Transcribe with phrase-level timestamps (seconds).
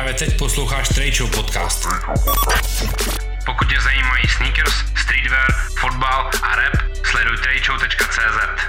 [0.00, 1.88] Právě teď posloucháš Trade Show podcast.
[3.46, 4.72] Pokud tě zajímají sneakers,
[5.02, 6.74] streetwear, fotbal a rap,
[7.04, 8.62] sleduj tradeshow.cz.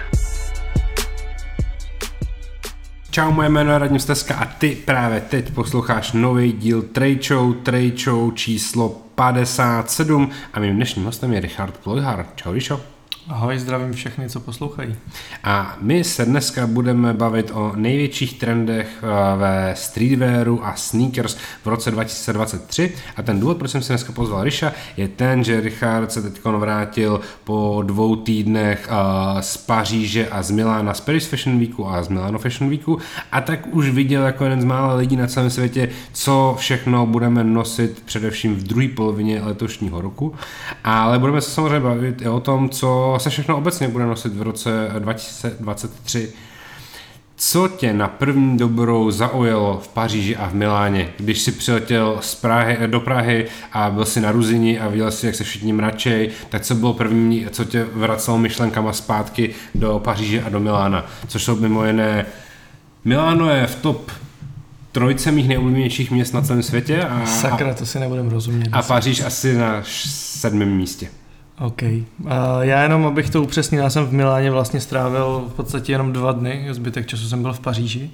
[3.11, 7.53] Čau, moje jméno je Radim Steska a ty právě teď posloucháš nový díl Trade Show,
[7.53, 12.25] Trade Show číslo 57 a mým dnešním hostem je Richard Plojhar.
[12.35, 12.81] Čau, Rišo.
[13.27, 14.95] Ahoj, zdravím všechny, co poslouchají.
[15.43, 21.67] A my se dneska budeme bavit o největších trendech eh, ve streetwearu a sneakers v
[21.67, 22.93] roce 2023.
[23.17, 26.45] A ten důvod, proč jsem si dneska pozval Riša, je ten, že Richard se teď
[26.45, 32.03] vrátil po dvou týdnech eh, z Paříže a z Milána, z Paris Fashion Weeku a
[32.03, 32.99] z Milano Fashion Weeku
[33.31, 37.43] a tak už viděl jako jeden z mála lidí na celém světě, co všechno budeme
[37.43, 40.35] nosit především v druhé polovině letošního roku.
[40.83, 44.41] Ale budeme se samozřejmě bavit i o tom, co se všechno obecně bude nosit v
[44.41, 46.33] roce 2023.
[47.35, 52.35] Co tě na první dobrou zaujalo v Paříži a v Miláně, když jsi přiletěl z
[52.35, 56.29] Prahy, do Prahy a byl si na Ruzini a viděl si, jak se všichni mračej,
[56.49, 61.43] tak co bylo první, co tě vracelo myšlenkama zpátky do Paříže a do Milána, což
[61.43, 62.25] jsou mimo jiné
[63.05, 64.11] Miláno je v top
[64.91, 67.03] trojce mých nejoblíbenějších měst na celém světě.
[67.03, 68.69] A, Sakra, to si nebudem rozumět.
[68.71, 71.07] A Paříž asi na sedmém místě.
[71.59, 71.81] OK.
[71.81, 76.13] Uh, já jenom, abych to upřesnil, já jsem v Miláně vlastně strávil v podstatě jenom
[76.13, 78.11] dva dny, zbytek času jsem byl v Paříži,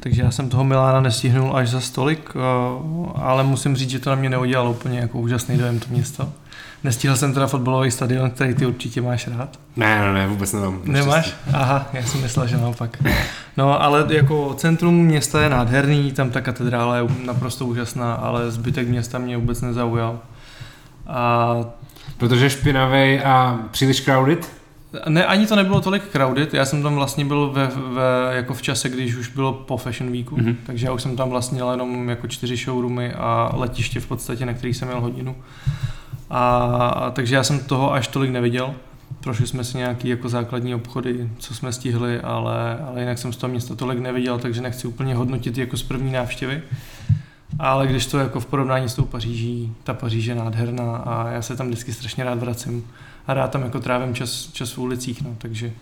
[0.00, 4.10] takže já jsem toho Milána nestihnul až za stolik, uh, ale musím říct, že to
[4.10, 6.28] na mě neudělalo úplně jako úžasný dojem to město.
[6.84, 9.58] Nestihl jsem teda fotbalový stadion, který ty určitě máš rád.
[9.76, 10.80] Ne, ne, ne, vůbec nemám.
[10.84, 11.34] Nemáš?
[11.52, 12.98] Aha, já jsem myslel, že naopak.
[13.56, 18.88] No, ale jako centrum města je nádherný, tam ta katedrála je naprosto úžasná, ale zbytek
[18.88, 20.18] města mě vůbec nezaujal.
[21.06, 21.54] A
[22.18, 24.58] Protože špinavý a příliš crowded?
[25.08, 28.62] Ne, ani to nebylo tolik crowded, já jsem tam vlastně byl ve, ve, jako v
[28.62, 30.56] čase, když už bylo po Fashion Weeku, mm-hmm.
[30.66, 34.46] takže já už jsem tam vlastně měl jenom jako čtyři showroomy a letiště v podstatě,
[34.46, 35.36] na kterých jsem měl hodinu.
[36.30, 36.66] A,
[36.96, 38.74] a takže já jsem toho až tolik neviděl.
[39.20, 43.36] Prošli jsme si nějaký jako základní obchody, co jsme stihli, ale, ale jinak jsem z
[43.36, 46.62] toho města tolik neviděl, takže nechci úplně hodnotit jako z první návštěvy.
[47.58, 51.42] Ale když to jako v porovnání s tou Paříží, ta Paříž je nádherná a já
[51.42, 52.86] se tam vždycky strašně rád vracím
[53.26, 55.72] a rád tam jako trávím čas, čas v ulicích, no, takže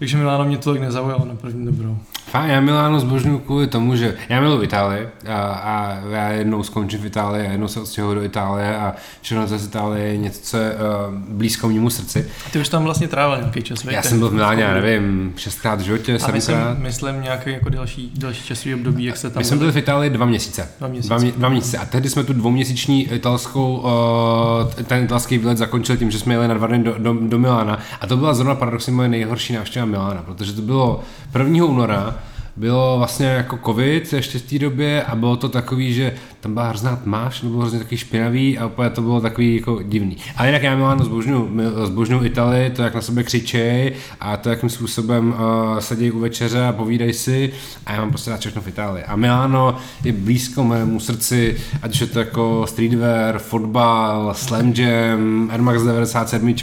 [0.00, 1.98] takže Miláno mě tolik nezaujalo na první dobrou.
[2.30, 7.00] Fajn, já Miláno zbožňuji kvůli tomu, že já miluji Itálii a, a já jednou skončím
[7.00, 10.56] v Itálii a jednou se odstěhuji do Itálie a všechno z Itálie je něco, co
[10.56, 12.26] je uh, blízko mému srdci.
[12.52, 15.80] Ty už tam vlastně trávil nějaký čas, Já jsem byl v Miláně, já nevím, šestkrát
[15.80, 16.34] v životě, sedmkrát.
[16.34, 19.40] Myslím, myslím nějaký jako další, další časový období, jak se tam...
[19.40, 20.68] My jsme byli v Itálii dva měsíce.
[20.78, 21.14] Dva měsíce.
[21.14, 21.78] Dva, dva měsíce.
[21.78, 26.48] A tehdy jsme tu dvouměsíční italskou, uh, ten italský výlet zakončili tím, že jsme jeli
[26.48, 27.78] na dva dny do, do, do Milána.
[28.00, 31.00] A to byla zrovna paradoxně moje nejhorší návštěva Milána, protože to bylo
[31.38, 31.64] 1.
[31.64, 32.14] února,
[32.56, 36.68] bylo vlastně jako covid ještě v té době a bylo to takový, že tam byla
[36.68, 40.16] hrozná tma, to bylo hrozně takový špinavý a úplně to bylo takový jako divný.
[40.36, 41.50] A jinak já Milano zbožňuji,
[41.84, 46.66] zbožňuji Italii, to jak na sebe křičej a to jakým způsobem uh, sedějí u večeře
[46.66, 47.52] a povídají si
[47.86, 49.04] a já mám prostě rád všechno v Itálii.
[49.04, 55.50] A Milano je blízko mému srdci, ať už je to jako streetwear, fotbal, slam jam,
[55.50, 56.54] Air Max 97,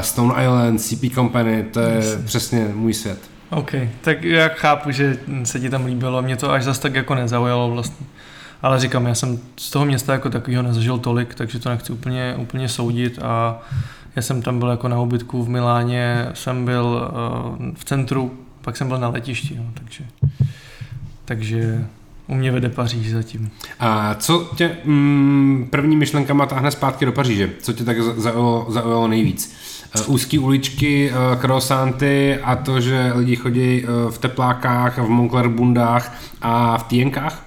[0.00, 3.33] Stone Island, CP Company, to je přesně můj svět.
[3.54, 7.14] OK, tak já chápu, že se ti tam líbilo, mě to až zase tak jako
[7.14, 8.06] nezaujalo vlastně.
[8.62, 12.34] Ale říkám, já jsem z toho města jako takového nezažil tolik, takže to nechci úplně,
[12.38, 13.62] úplně soudit a
[14.16, 17.10] já jsem tam byl jako na obytku v Miláně, jsem byl
[17.58, 20.04] uh, v centru, pak jsem byl na letišti, no, takže,
[21.24, 21.84] takže
[22.26, 23.50] u mě vede Paříž zatím.
[23.80, 27.50] A co tě mm, první myšlenkama táhne zpátky do Paříže?
[27.62, 29.56] Co tě tak zaujalo, zaujalo nejvíc?
[29.96, 35.48] Eh, úzké uličky, eh, krosanty a to, že lidi chodí eh, v teplákách, v Moncler
[35.48, 37.42] bundách a v týjenkách?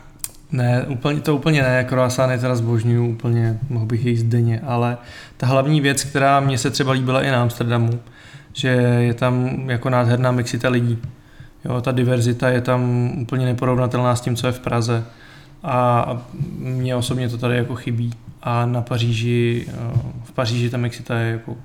[0.52, 4.98] Ne, úplně, to úplně ne, kroasány teda zbožňuju úplně, mohl bych jíst denně, ale
[5.38, 8.00] ta hlavní věc, která mě se třeba líbila i na Amsterdamu,
[8.54, 8.68] že
[9.00, 10.98] je tam jako nádherná mixita lidí.
[11.66, 15.04] Jo, ta diverzita je tam úplně neporovnatelná s tím, co je v Praze.
[15.64, 16.08] A
[16.60, 18.14] mně osobně to tady jako chybí.
[18.44, 19.68] A na Paříži,
[20.24, 21.58] v Paříži ta mixita je jako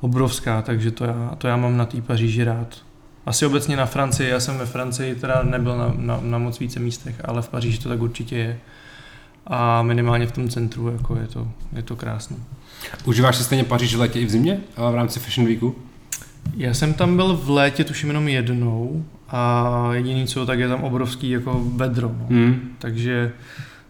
[0.00, 2.76] obrovská, takže to já, to já mám na té Paříži rád.
[3.26, 6.80] Asi obecně na Francii, já jsem ve Francii teda nebyl na, na, na moc více
[6.80, 8.58] místech, ale v Paříži to tak určitě je.
[9.46, 12.36] A minimálně v tom centru jako je to, je to krásné.
[13.04, 15.76] Užíváš si stejně Paříž v létě i v zimě v rámci Fashion Weeku?
[16.56, 20.84] Já jsem tam byl v létě tuším jenom jednou a jediný co, tak je tam
[20.84, 22.08] obrovský jako vedro.
[22.08, 22.26] No.
[22.28, 22.60] Mm.
[22.78, 23.32] Takže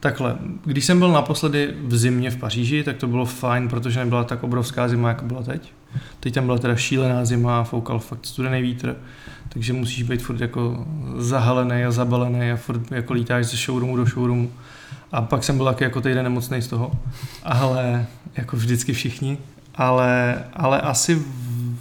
[0.00, 4.24] Takhle, když jsem byl naposledy v zimě v Paříži, tak to bylo fajn, protože nebyla
[4.24, 5.72] tak obrovská zima, jako byla teď.
[6.20, 8.96] Teď tam byla teda šílená zima foukal fakt studený vítr,
[9.48, 14.04] takže musíš být furt jako zahalený a zabalený a furt jako lítáš ze showroomu do
[14.04, 14.50] showroomu.
[15.12, 16.92] A pak jsem byl taky jako týden nemocný z toho,
[17.42, 18.06] ale
[18.37, 19.38] jako vždycky všichni,
[19.75, 21.14] ale, ale asi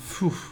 [0.08, 0.52] v, uf,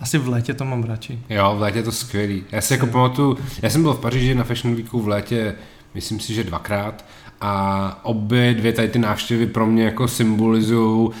[0.00, 1.18] asi v létě to mám radši.
[1.28, 2.44] Jo, v létě je to skvělý.
[2.52, 5.54] Já si jako pamatuju, já jsem byl v Paříži na Fashion Weeku v létě,
[5.94, 7.04] myslím si, že dvakrát
[7.44, 11.12] a obě dvě tady ty návštěvy pro mě jako symbolizují uh,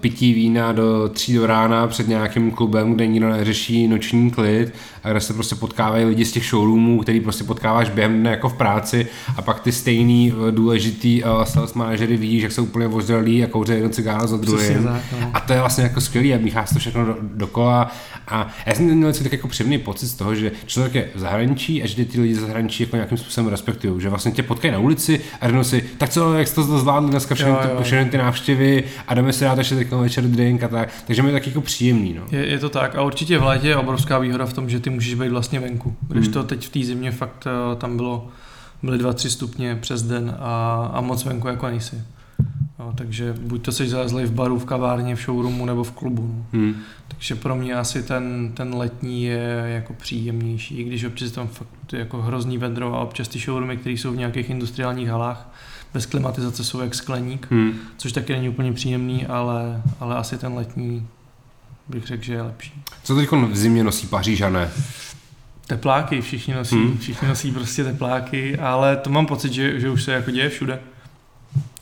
[0.00, 4.72] pití vína do tří do rána před nějakým klubem, kde nikdo neřeší noční klid
[5.10, 8.54] kde se prostě potkávají lidi z těch showroomů, který prostě potkáváš během dne jako v
[8.54, 9.06] práci
[9.36, 13.46] a pak ty stejný uh, důležitý uh, sales manažery vidíš, jak jsou úplně ozralí a
[13.46, 14.84] kouří jeden cigár za druhým.
[14.84, 15.30] No.
[15.34, 17.90] A to je vlastně jako skvělý a míchá to všechno do, dokola
[18.28, 21.82] a já jsem měl tak jako příjemný pocit z toho, že člověk je v zahraničí
[21.82, 24.78] a že ty lidi z zahraničí jako nějakým způsobem respektují, že vlastně tě potkají na
[24.78, 27.82] ulici a řeknou si, tak co, jak jsi to zvládli dneska všechny, jo, jo.
[27.82, 31.28] všechny ty návštěvy a jdeme si dát ještě teď večer drink a tak, takže mi
[31.28, 32.14] je tak jako příjemný.
[32.14, 32.22] No.
[32.30, 34.90] Je, je, to tak a určitě v létě je obrovská výhoda v tom, že ty
[34.98, 36.32] můžeš být vlastně venku, když hmm.
[36.32, 38.28] to teď v té zimě fakt eh, tam bylo
[38.82, 42.02] byly 2-3 stupně přes den a, a moc venku jako nejsi.
[42.78, 46.22] No, takže buď to jsi zalezlej v baru, v kavárně, v showroomu nebo v klubu.
[46.22, 46.60] No.
[46.60, 46.74] Hmm.
[47.08, 51.92] Takže pro mě asi ten, ten letní je jako příjemnější, i když občas tam fakt
[51.92, 55.54] jako hrozný vedro a občas ty showroomy, které jsou v nějakých industriálních halách,
[55.94, 57.72] bez klimatizace jsou jak skleník, hmm.
[57.96, 61.06] což taky není úplně příjemný, ale, ale asi ten letní
[61.88, 62.82] bych řekl, že je lepší.
[63.02, 64.70] Co teď v zimě nosí Pařížané?
[65.66, 66.98] Tepláky, všichni nosí, hmm.
[66.98, 70.80] všichni nosí prostě tepláky, ale to mám pocit, že, že už se jako děje všude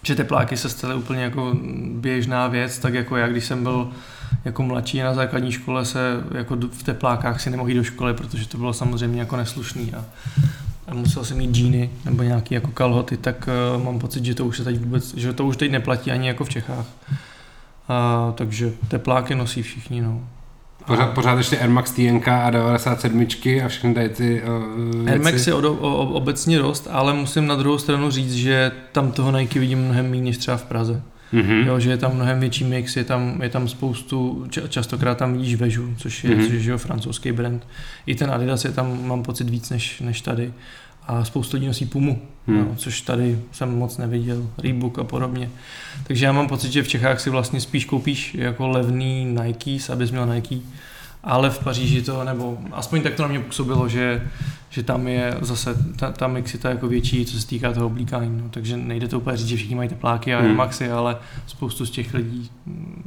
[0.07, 1.57] že tepláky se staly úplně jako
[1.91, 3.91] běžná věc, tak jako já, když jsem byl
[4.45, 5.99] jako mladší na základní škole se
[6.35, 10.05] jako v teplákách si nemohl jít do školy, protože to bylo samozřejmě jako neslušný a,
[10.89, 14.47] a musel jsem mít džíny nebo nějaký jako kalhoty, tak uh, mám pocit, že to
[14.47, 16.87] už se teď vůbec, že to už teď neplatí ani jako v Čechách.
[17.89, 20.21] A, takže tepláky nosí všichni, no.
[20.87, 23.27] Pořád, pořád ještě Air Max TNK a 97
[23.65, 25.11] a všechny tady ty uh.
[25.11, 29.13] Air Max je o, o, obecně dost, ale musím na druhou stranu říct, že tam
[29.13, 31.03] toho Nike vidím mnohem méně než třeba v Praze.
[31.33, 31.67] Mm-hmm.
[31.67, 35.55] Jo, že je tam mnohem větší mix, je tam, je tam spoustu, častokrát tam vidíš
[35.55, 36.47] Vežu, což je, mm-hmm.
[36.47, 37.67] což je francouzský brand.
[38.07, 40.53] I ten Adidas je tam, mám pocit, víc než, než tady.
[41.07, 42.57] A spoustu lidí nosí Pumu, mm.
[42.57, 45.51] jo, což tady jsem moc neviděl, Reebok a podobně.
[46.07, 50.11] Takže já mám pocit, že v Čechách si vlastně spíš koupíš jako levný Nikes, abys
[50.11, 50.57] měl Nike,
[51.27, 54.29] ale v Paříži to, nebo aspoň tak to na mě působilo, že,
[54.71, 58.49] že tam je zase ta, ta mixita jako větší, co se týká toho oblíkání, no,
[58.51, 60.57] takže nejde to úplně říct, že všichni mají tepláky a hmm.
[60.57, 61.17] maxy, ale
[61.47, 62.51] spoustu z těch lidí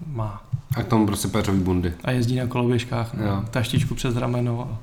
[0.07, 0.43] má.
[0.75, 1.93] A k tomu prostě péřový bundy.
[2.03, 4.79] A jezdí na koloběžkách, no, taštičku přes rameno a,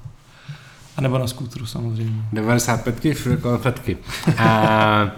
[0.97, 2.23] a nebo na skútru samozřejmě.
[2.33, 3.97] 95 konfetky.
[4.39, 5.11] A,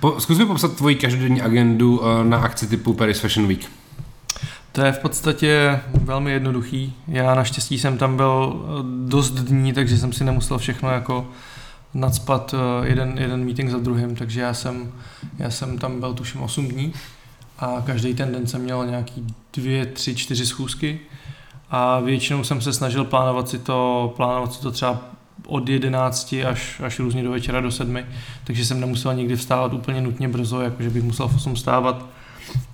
[0.00, 3.70] po, zkus mi popsat tvoji každodenní agendu eh, na akci typu Paris Fashion Week.
[4.72, 6.94] To je v podstatě velmi jednoduchý.
[7.08, 11.28] Já naštěstí jsem tam byl eh, dost dní, takže jsem si nemusel všechno jako
[11.94, 14.92] nadspat eh, jeden, jeden meeting za druhým, takže já jsem,
[15.38, 16.92] já jsem tam byl tuším 8 dní
[17.58, 21.00] a každý ten den jsem měl nějaký dvě, tři, čtyři schůzky
[21.70, 24.98] a většinou jsem se snažil plánovat si to, plánovat si to třeba
[25.46, 27.98] od 11 až, až různě do večera do 7,
[28.44, 32.06] takže jsem nemusel nikdy vstávat úplně nutně brzo, jakože bych musel v 8 vstávat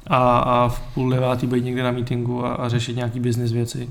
[0.07, 3.91] a, a v půl devátý být někde na meetingu a, a řešit nějaký business věci.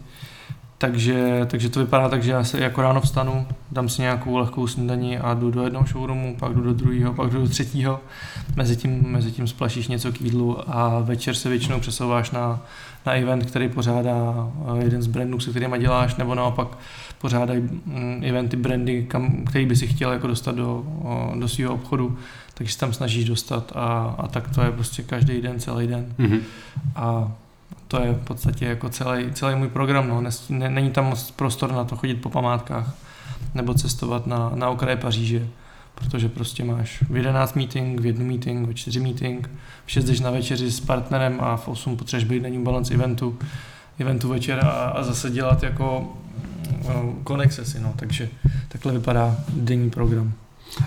[0.77, 4.67] Takže, takže to vypadá tak, že já se jako ráno vstanu, dám si nějakou lehkou
[4.67, 7.99] snídaní a jdu do jednoho showroomu, pak jdu do druhého, pak jdu do třetího.
[8.55, 12.61] Mezitím, mezitím splašíš něco k jídlu a večer se většinou přesouváš na,
[13.05, 16.67] na event, který pořádá eh, jeden z brandů, se kterými děláš, nebo naopak
[17.21, 20.83] pořádají mm, eventy, brandy, kam, který by si chtěl jako dostat do,
[21.39, 22.17] do svého obchodu
[22.55, 26.13] takže se tam snažíš dostat a, a tak to je prostě každý den, celý den.
[26.19, 26.39] Mm-hmm.
[26.95, 27.31] A
[27.87, 30.07] to je v podstatě jako celý, celý můj program.
[30.07, 30.23] No.
[30.49, 32.95] Ne, není tam moc prostor na to chodit po památkách
[33.53, 35.47] nebo cestovat na, na okraje Paříže,
[35.95, 39.49] protože prostě máš v 11 meeting, v jednu meeting, v 4 meeting,
[39.85, 42.93] v 6 jdeš na večeři s partnerem a v 8 potřebuješ být na New Balance
[42.93, 43.39] eventu,
[43.99, 46.13] eventu večer a, a zase dělat jako
[46.87, 47.93] no, konexe si, no.
[47.95, 48.29] takže
[48.67, 50.33] takhle vypadá denní program.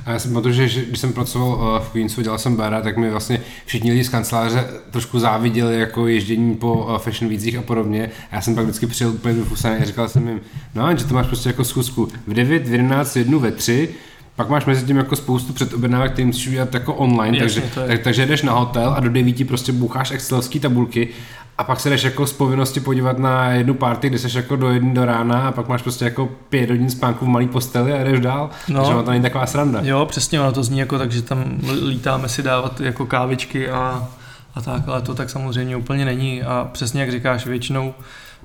[0.07, 2.97] A já si pamatuju, že když jsem pracoval eh, v Queensu, dělal jsem bara, tak
[2.97, 7.63] mi vlastně všichni lidi z kanceláře trošku záviděli jako ježdění po eh, fashion vících a
[7.63, 8.11] podobně.
[8.31, 10.41] A já jsem pak vždycky přijel úplně vyfusaný a říkal jsem jim,
[10.75, 13.89] no, že to máš prostě jako schůzku v 9, v 11, v 1, ve 3,
[14.39, 18.01] pak máš mezi tím jako spoustu předobjednávek, který musíš udělat jako online, Jasně, takže, tak,
[18.03, 21.09] takže jdeš na hotel a do 9 prostě boucháš excelovské tabulky
[21.59, 24.71] a pak se jdeš jako z povinnosti podívat na jednu party, kde jsi jako do
[24.71, 28.05] jedné do rána a pak máš prostě jako pět hodin spánku v malé posteli a
[28.05, 28.51] jdeš dál.
[28.69, 29.81] No, takže to není taková sranda.
[29.83, 31.45] Jo, přesně, ono to zní jako tak, že tam
[31.87, 34.09] lítáme si dávat jako kávičky a,
[34.55, 37.95] a tak, ale to tak samozřejmě úplně není a přesně jak říkáš, většinou,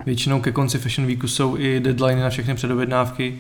[0.06, 3.40] většinou ke konci Fashion Weeku jsou i deadliny na všechny předobjednávky,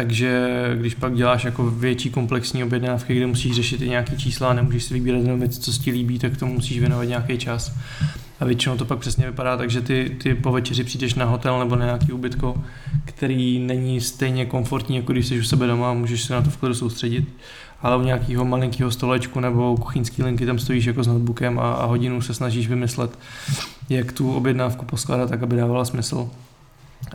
[0.00, 4.52] takže když pak děláš jako větší komplexní objednávky, kde musíš řešit i nějaký čísla a
[4.52, 7.72] nemůžeš si vybírat jenom věc, co ti líbí, tak to musíš věnovat nějaký čas.
[8.40, 11.58] A většinou to pak přesně vypadá tak, že ty, ty po večeři přijdeš na hotel
[11.58, 12.64] nebo na nějaký ubytko,
[13.04, 16.50] který není stejně komfortní, jako když jsi u sebe doma a můžeš se na to
[16.50, 17.28] v klidu soustředit.
[17.82, 21.86] Ale u nějakého malinkého stolečku nebo kuchyňské linky tam stojíš jako s notebookem a, a
[21.86, 23.18] hodinu se snažíš vymyslet,
[23.88, 26.30] jak tu objednávku poskládat tak, aby dávala smysl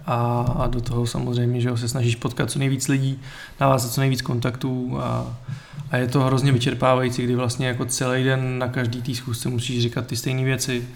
[0.05, 3.19] a, a do toho samozřejmě, že se snažíš potkat co nejvíc lidí,
[3.59, 5.37] navázat co nejvíc kontaktů a,
[5.91, 9.81] a je to hrozně vyčerpávající, kdy vlastně jako celý den na každý té schůzce musíš
[9.81, 10.87] říkat ty stejné věci,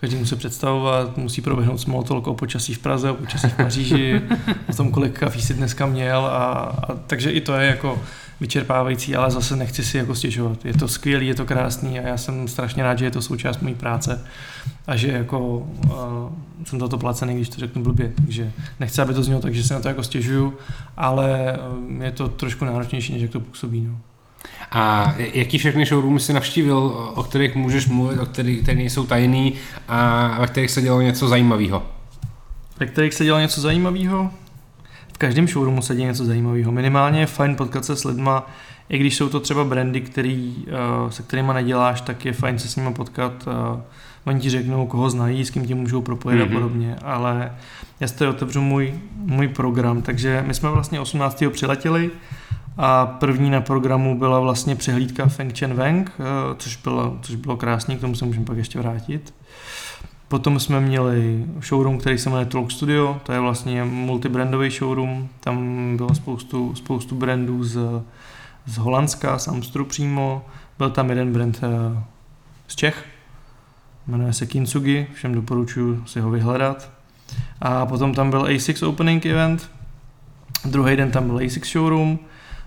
[0.00, 4.22] každý musí představovat, musí proběhnout small talk o počasí v Praze, o počasí v Paříži,
[4.68, 8.02] o tom, kolik kafí si dneska měl a, a takže i to je jako
[8.40, 10.64] vyčerpávající, ale zase nechci si jako stěžovat.
[10.64, 13.62] Je to skvělý, je to krásný a já jsem strašně rád, že je to součást
[13.62, 14.26] mojí práce
[14.86, 15.92] a že jako uh,
[16.64, 18.12] jsem za to placený, když to řeknu blbě.
[18.16, 20.54] Takže nechci, aby to znělo tak, že se na to jako stěžuju,
[20.96, 23.80] ale um, je to trošku náročnější, než jak to působí.
[23.80, 23.98] No.
[24.70, 26.78] A jaký všechny showroomy jsi navštívil,
[27.14, 29.52] o kterých můžeš mluvit, o kterých, které nejsou tajný
[29.88, 31.82] a ve kterých se dělalo něco zajímavého?
[32.80, 34.30] Ve kterých se dělalo něco zajímavého?
[35.24, 36.72] Každém showroomu se děje něco zajímavého.
[36.72, 38.46] Minimálně je fajn potkat se s lidma,
[38.88, 40.54] i když jsou to třeba brandy, který,
[41.04, 43.46] uh, se kterými neděláš, tak je fajn se s nimi potkat.
[43.46, 43.80] Uh,
[44.24, 46.42] oni ti řeknou, koho znají, s kým tě můžou propojit mm-hmm.
[46.42, 46.54] a mhm.
[46.54, 47.52] podobně, ale
[48.00, 51.44] já si otevřu můj, můj program, takže my jsme vlastně 18.
[51.50, 52.10] přiletěli
[52.76, 56.24] a první na programu byla vlastně přehlídka Feng Chen Weng, uh,
[56.58, 59.34] což bylo, což bylo krásný, k tomu se můžeme pak ještě vrátit.
[60.28, 65.96] Potom jsme měli showroom, který se jmenuje Talk Studio, to je vlastně multibrandový showroom, tam
[65.96, 67.78] bylo spoustu, spoustu brandů z,
[68.66, 70.46] z Holandska, z Amstru přímo,
[70.78, 72.02] byl tam jeden brand eh,
[72.68, 73.04] z Čech,
[74.06, 76.90] jmenuje se Kintsugi, všem doporučuji si ho vyhledat.
[77.60, 79.70] A potom tam byl A6 Opening Event,
[80.64, 82.18] druhý den tam byl A6 Showroom,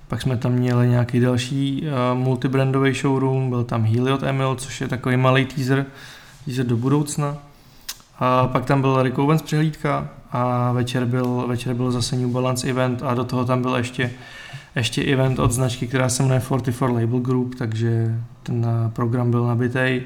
[0.07, 4.87] pak jsme tam měli nějaký další uh, multibrandový showroom, byl tam Heliot Emil, což je
[4.87, 5.85] takový malý teaser,
[6.47, 7.37] teaser do budoucna.
[8.19, 12.67] A pak tam byl Rick Owens přehlídka a večer byl, večer byl zase New Balance
[12.67, 14.11] event a do toho tam byl ještě,
[14.75, 20.01] ještě event od značky, která se jmenuje 44 Label Group, takže ten program byl nabitý.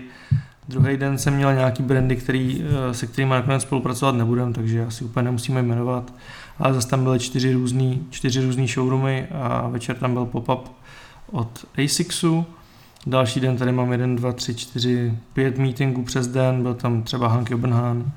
[0.68, 5.04] Druhý den jsem měl nějaký brandy, který, eh, se kterými nakonec spolupracovat nebudem, takže asi
[5.06, 6.14] úplně nemusíme jmenovat.
[6.60, 10.62] Ale zase tam byly čtyři různý, čtyři různý showroomy a večer tam byl pop-up
[11.32, 12.46] od ASICSu,
[13.08, 17.28] Další den tady mám 1, 2, 3, 4, 5 meetingů přes den, byl tam třeba
[17.28, 18.12] Hanky Obenhan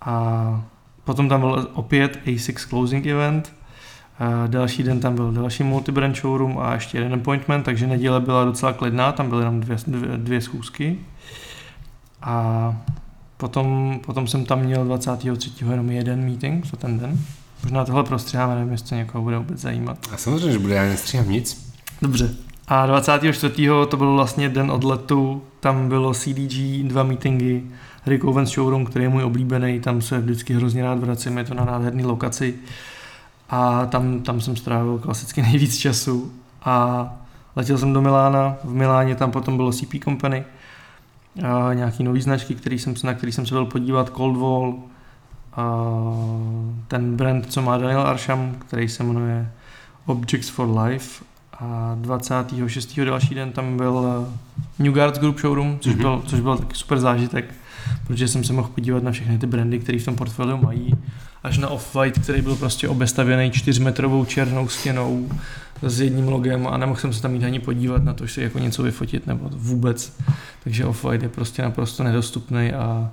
[0.00, 0.64] a
[1.04, 3.52] potom tam byl opět A6 closing event,
[4.18, 8.44] a další den tam byl další multibrand showroom a ještě jeden appointment, takže neděle byla
[8.44, 10.98] docela klidná, tam byly jenom dvě, dvě, dvě schůzky.
[12.22, 12.76] A
[13.36, 15.50] potom, potom jsem tam měl 23.
[15.70, 17.18] jenom jeden meeting za ten den.
[17.62, 19.98] Možná tohle prostříháme, nevím, jestli někoho bude vůbec zajímat.
[20.12, 21.72] A samozřejmě, že bude, já nestříhám nic.
[22.02, 22.34] Dobře,
[22.72, 23.68] a 24.
[23.88, 27.62] to byl vlastně den odletu, tam bylo CDG, dva meetingy,
[28.06, 31.54] Rick Owens Showroom, který je můj oblíbený, tam se vždycky hrozně rád vracím, je to
[31.54, 32.54] na nádherné lokaci.
[33.50, 36.32] A tam, tam jsem strávil klasicky nejvíc času.
[36.64, 37.08] A
[37.56, 40.44] letěl jsem do Milána, v Miláně tam potom bylo CP Company,
[41.44, 44.74] a nějaký nový značky, který jsem, na který jsem se byl podívat, Cold Wall,
[45.52, 45.64] a
[46.88, 49.50] ten brand, co má Daniel Arsham, který se jmenuje
[50.06, 51.31] Objects for Life
[51.62, 53.00] a 26.
[53.04, 56.00] další den tam byl eh, New Guards Group Showroom, což, mm-hmm.
[56.00, 57.54] byl, což byl taky super zážitek,
[58.06, 60.94] protože jsem se mohl podívat na všechny ty brandy, které v tom portfoliu mají,
[61.42, 65.28] až na Off-White, který byl prostě obestavěný čtyřmetrovou černou stěnou
[65.82, 68.42] s jedním logem a nemohl jsem se tam jít ani podívat na to, že si
[68.42, 70.16] jako něco vyfotit nebo vůbec.
[70.64, 73.10] Takže Off-White je prostě naprosto nedostupný a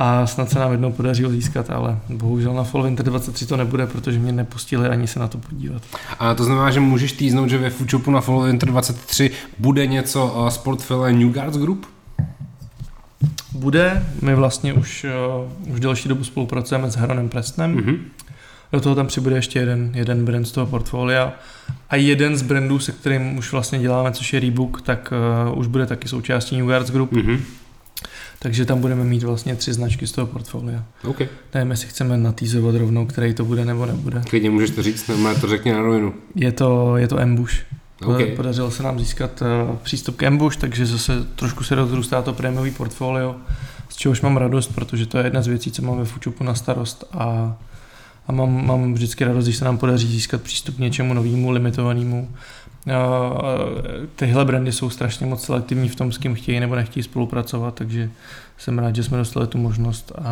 [0.00, 3.56] a snad se nám jednou podaří ho získat, ale bohužel na Fall Winter 23 to
[3.56, 5.82] nebude, protože mě nepustili ani se na to podívat.
[6.18, 10.46] A to znamená, že můžeš týznout, že ve Foodshopu na Fall Winter 23 bude něco
[10.48, 11.86] z portfole New Guards Group?
[13.52, 15.06] Bude, my vlastně už,
[15.66, 17.76] uh, už delší dobu spolupracujeme s Heronem Prestnem.
[17.76, 17.98] Mm-hmm.
[18.72, 21.32] Do toho tam přibude ještě jeden, jeden brand z toho portfolia
[21.90, 25.12] a jeden z brandů, se kterým už vlastně děláme, což je Reebok, tak
[25.50, 27.12] uh, už bude taky součástí New Guards Group.
[27.12, 27.38] Mm-hmm.
[28.38, 30.84] Takže tam budeme mít vlastně tři značky z toho portfolia.
[31.04, 31.28] Okay.
[31.54, 34.22] Nevím, jestli chceme natýzovat rovnou, který to bude nebo nebude.
[34.30, 36.14] Klidně můžeš to říct, nebo to řekni na rovinu.
[36.34, 37.54] Je to, je to Ambush.
[38.04, 38.26] Okay.
[38.36, 42.70] Podařilo se nám získat uh, přístup k Ambush, takže zase trošku se rozrůstá to prémiový
[42.70, 43.36] portfolio,
[43.88, 46.54] z čehož mám radost, protože to je jedna z věcí, co mám ve Fučupu na
[46.54, 47.56] starost a,
[48.26, 52.28] a mám, mám vždycky radost, když se nám podaří získat přístup k něčemu novému, limitovanému
[54.16, 58.10] tyhle brandy jsou strašně moc selektivní v tom, s kým chtějí nebo nechtějí spolupracovat, takže
[58.58, 60.30] jsem rád, že jsme dostali tu možnost a,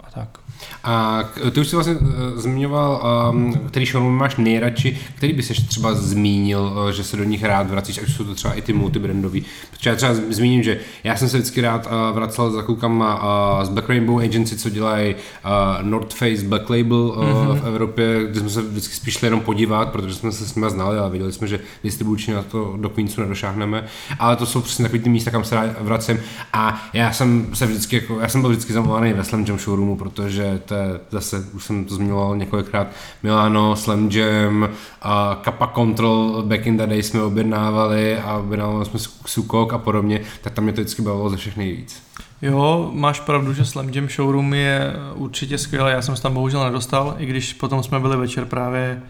[0.00, 0.41] a tak.
[0.84, 5.66] A ty už jsi vlastně uh, zmiňoval, um, který showroom máš nejradši, který bys ještě
[5.66, 8.72] třeba zmínil, uh, že se do nich rád vracíš, ať jsou to třeba i ty
[8.72, 9.44] multibrandový.
[9.70, 13.64] Protože já třeba zmíním, že já jsem se vždycky rád uh, vracel za klukama uh,
[13.64, 17.60] z Black Rainbow Agency, co dělají uh, North Face Black Label uh, mm-hmm.
[17.60, 20.70] v Evropě, kde jsme se vždycky spíš šli jenom podívat, protože jsme se s nimi
[20.70, 23.84] znali a věděli jsme, že distribučně na to do Queensu nedošáhneme.
[24.18, 26.18] Ale to jsou přesně takový ty místa, kam se rád vracím.
[26.52, 29.96] A já jsem se vždycky, jako, já jsem byl vždycky zamluvaný ve Slam Jam showroomu,
[29.96, 32.86] protože to je zase, už jsem to zmiňoval několikrát,
[33.22, 34.68] Milano, Slam Jam,
[35.02, 40.20] a Kappa Control, back in the day jsme objednávali a objednávali jsme Sukok a podobně,
[40.42, 42.02] tak tam mě to vždycky bavilo ze všech nejvíc.
[42.42, 46.64] Jo, máš pravdu, že Slam Jam Showroom je určitě skvělý, já jsem se tam bohužel
[46.64, 49.02] nedostal, i když potom jsme byli večer právě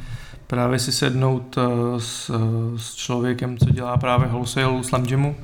[0.52, 2.30] právě si sednout eh, s,
[2.76, 5.36] s člověkem, co dělá právě wholesale Slam Jamu,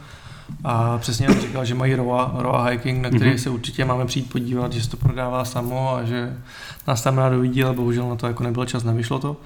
[0.64, 3.42] a přesně jak říkal, že mají Roa, Roa Hiking, na který mm-hmm.
[3.42, 6.36] se určitě máme přijít podívat, že se to prodává samo a že
[6.86, 9.36] nás tam rád uvidí, ale bohužel na to jako nebyl čas, nevyšlo to.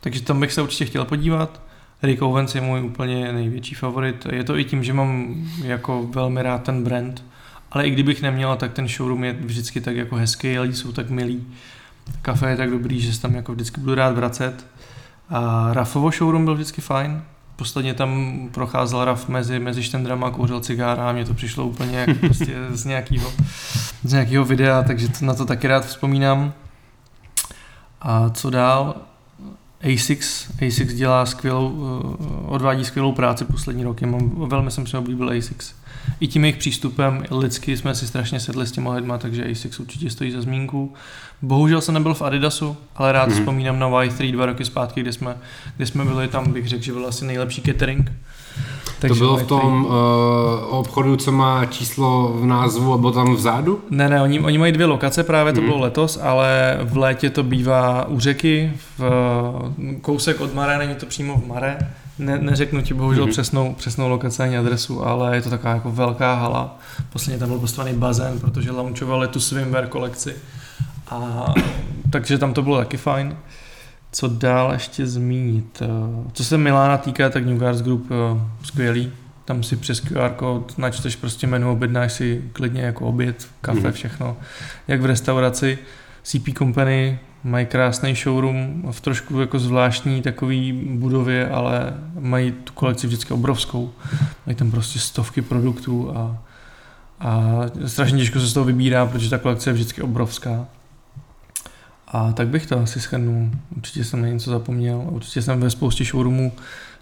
[0.00, 1.60] Takže tam bych se určitě chtěl podívat.
[2.02, 4.26] Rick Owens je můj úplně největší favorit.
[4.32, 7.24] Je to i tím, že mám jako velmi rád ten brand,
[7.70, 11.10] ale i kdybych neměla, tak ten showroom je vždycky tak jako hezký, lidi jsou tak
[11.10, 11.46] milí.
[12.22, 14.66] Kafe je tak dobrý, že se tam jako vždycky budu rád vracet.
[15.30, 17.22] A Rafovo showroom byl vždycky fajn,
[17.62, 22.14] posledně tam procházel Raf mezi, mezi štendrama, kouřil cigára a mně to přišlo úplně jako
[22.20, 23.32] prostě z nějakého,
[24.04, 26.52] z nějakého videa, takže to, na to taky rád vzpomínám.
[28.00, 28.94] A co dál?
[29.82, 35.28] A6, A6 dělá skvělou, eh, odvádí skvělou práci poslední roky, mám, velmi jsem si oblíbil
[35.28, 35.74] A6
[36.20, 40.10] i tím jejich přístupem lidsky jsme si strašně sedli s těma lidma, takže ASICS určitě
[40.10, 40.94] stojí za zmínku.
[41.42, 43.32] Bohužel jsem nebyl v Adidasu, ale rád mm-hmm.
[43.32, 45.36] vzpomínám na Y3 dva roky zpátky, kde jsme,
[45.76, 48.12] kde jsme byli, tam bych řekl, že byl asi nejlepší catering.
[48.98, 49.92] Takže to bylo v tom uh,
[50.68, 53.80] obchodu, co má číslo v názvu bylo tam vzadu?
[53.90, 55.66] Ne, ne, oni, oni mají dvě lokace, právě to mm.
[55.66, 59.02] bylo letos, ale v létě to bývá u řeky, v
[60.00, 61.78] kousek od Mare, není to přímo v Mare,
[62.18, 63.30] ne, neřeknu ti bohužel mm-hmm.
[63.30, 66.78] přesnou, přesnou lokaci ani adresu, ale je to taková jako velká hala.
[67.12, 70.34] Posledně tam byl postavený bazén, protože launchovali tu swimwear kolekci.
[71.12, 71.54] A,
[72.10, 73.36] takže tam to bylo taky fajn.
[74.12, 75.82] Co dál ještě zmínit?
[75.82, 79.12] Eh, co se Milána týká, tak New Guards Group eh, skvělý.
[79.44, 83.92] Tam si přes QR kód načteš prostě menu, objednáš si klidně jako oběd, kafe, mm-hmm.
[83.92, 84.36] všechno.
[84.88, 85.78] Jak v restauraci.
[86.22, 93.06] CP Company Mají krásný showroom v trošku jako zvláštní takový budově, ale mají tu kolekci
[93.06, 93.92] vždycky obrovskou.
[94.46, 96.42] Mají tam prostě stovky produktů a,
[97.20, 100.66] a strašně těžko se z toho vybírá, protože ta kolekce je vždycky obrovská.
[102.12, 103.50] A tak bych to asi schrnul.
[103.76, 105.02] Určitě jsem na něco zapomněl.
[105.10, 106.52] Určitě jsem ve spoustě showroomů,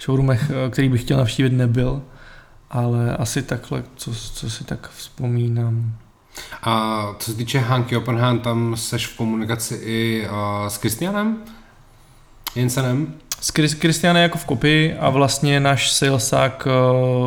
[0.01, 2.03] showroomech, který bych chtěl navštívit, nebyl.
[2.71, 5.93] Ale asi takhle, co, co si tak vzpomínám.
[6.63, 11.37] A co se týče Hanky Oppenheim, tam seš v komunikaci i uh, s Kristianem
[12.55, 13.15] Jensenem?
[13.41, 16.69] S Kristianem jako v kopii a vlastně náš salesák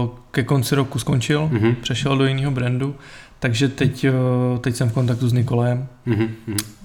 [0.04, 1.76] uh, ke konci roku skončil, mm-hmm.
[1.82, 2.96] přešel do jiného brandu,
[3.43, 6.29] takže teď, uh, teď jsem v kontaktu s Nikolajem, mm-hmm.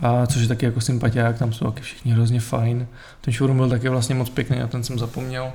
[0.03, 2.87] a což je taky jako sympatiák, tam jsou taky všichni hrozně fajn.
[3.21, 5.53] Ten showroom byl taky vlastně moc pěkný, a ten jsem zapomněl.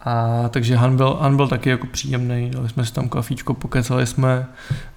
[0.00, 4.06] A takže Han byl, Han byl taky jako příjemný, dali jsme si tam kafíčko, pokecali
[4.06, 4.46] jsme,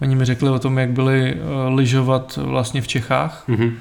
[0.01, 3.43] oni mi řekli o tom, jak byli uh, lyžovat vlastně v Čechách.
[3.49, 3.73] Mm-hmm.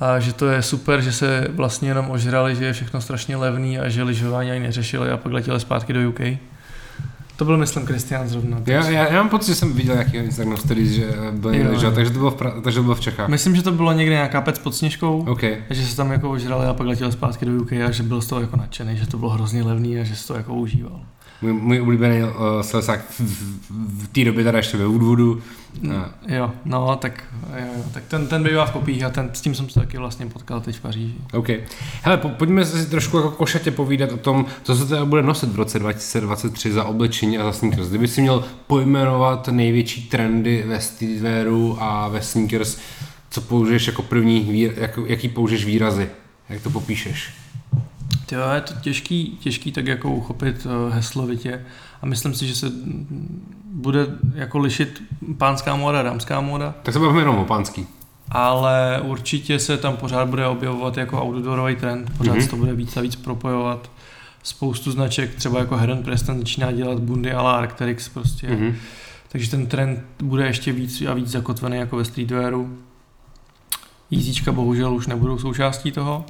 [0.00, 3.78] A že to je super, že se vlastně jenom ožrali, že je všechno strašně levný
[3.78, 6.20] a že lyžování ani neřešili a pak letěli zpátky do UK.
[7.36, 8.62] To byl, myslím, Kristián zrovna.
[8.66, 11.90] Já, já, já, mám pocit, že jsem viděl nějaký Instagram stories, že byl jo, že,
[11.90, 13.28] takže, to bylo v, takže to bylo v Čechách.
[13.28, 15.56] Myslím, že to bylo někde nějaká pec pod Sněžkou, okay.
[15.70, 18.22] a že se tam jako ožrali a pak letěl zpátky do UK a že byl
[18.22, 21.00] z toho jako nadšený, že to bylo hrozně levný a že se to jako užíval
[21.52, 22.30] můj, můj oblíbený uh,
[22.60, 25.42] slesák v, v, v té době teda ještě ve Woodwoodu.
[25.84, 25.92] Uh.
[26.28, 27.24] Jo, no, tak,
[27.58, 29.98] jo, jo, tak ten, ten bývá v kopích a ten, s tím jsem se taky
[29.98, 31.14] vlastně potkal teď v Paříži.
[31.32, 31.48] OK.
[32.02, 35.50] Hele, po, pojďme si trošku jako košatě povídat o tom, co se teda bude nosit
[35.50, 37.88] v roce 2023 za oblečení a za sneakers.
[37.88, 42.78] Kdyby si měl pojmenovat největší trendy ve streetwearu a ve sneakers,
[43.30, 46.08] co použiješ jako první, jak, jaký použiješ výrazy?
[46.48, 47.45] Jak to popíšeš?
[48.32, 51.64] Jo, je to těžký, těžký tak jako uchopit uh, heslovitě
[52.02, 52.72] a myslím si, že se
[53.64, 55.02] bude jako lišit
[55.38, 56.74] pánská móda, dámská móda.
[56.82, 57.86] Tak se bavíme jenom o pánský.
[58.30, 62.42] Ale určitě se tam pořád bude objevovat jako outdoorový trend, pořád mm-hmm.
[62.42, 63.90] se to bude víc a víc propojovat.
[64.42, 68.48] Spoustu značek, třeba jako Heron Preston začíná dělat bundy a la Arcteryx prostě.
[68.48, 68.74] Mm-hmm.
[69.28, 72.78] Takže ten trend bude ještě víc a víc zakotvený jako ve streetwearu.
[74.10, 76.24] Jízíčka bohužel už nebudou součástí toho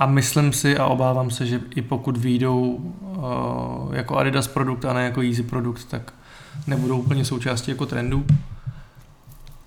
[0.00, 4.92] A myslím si a obávám se, že i pokud výjdou uh, jako Adidas produkt a
[4.92, 6.12] ne jako Easy produkt, tak
[6.66, 8.24] nebudou úplně součástí jako trendu.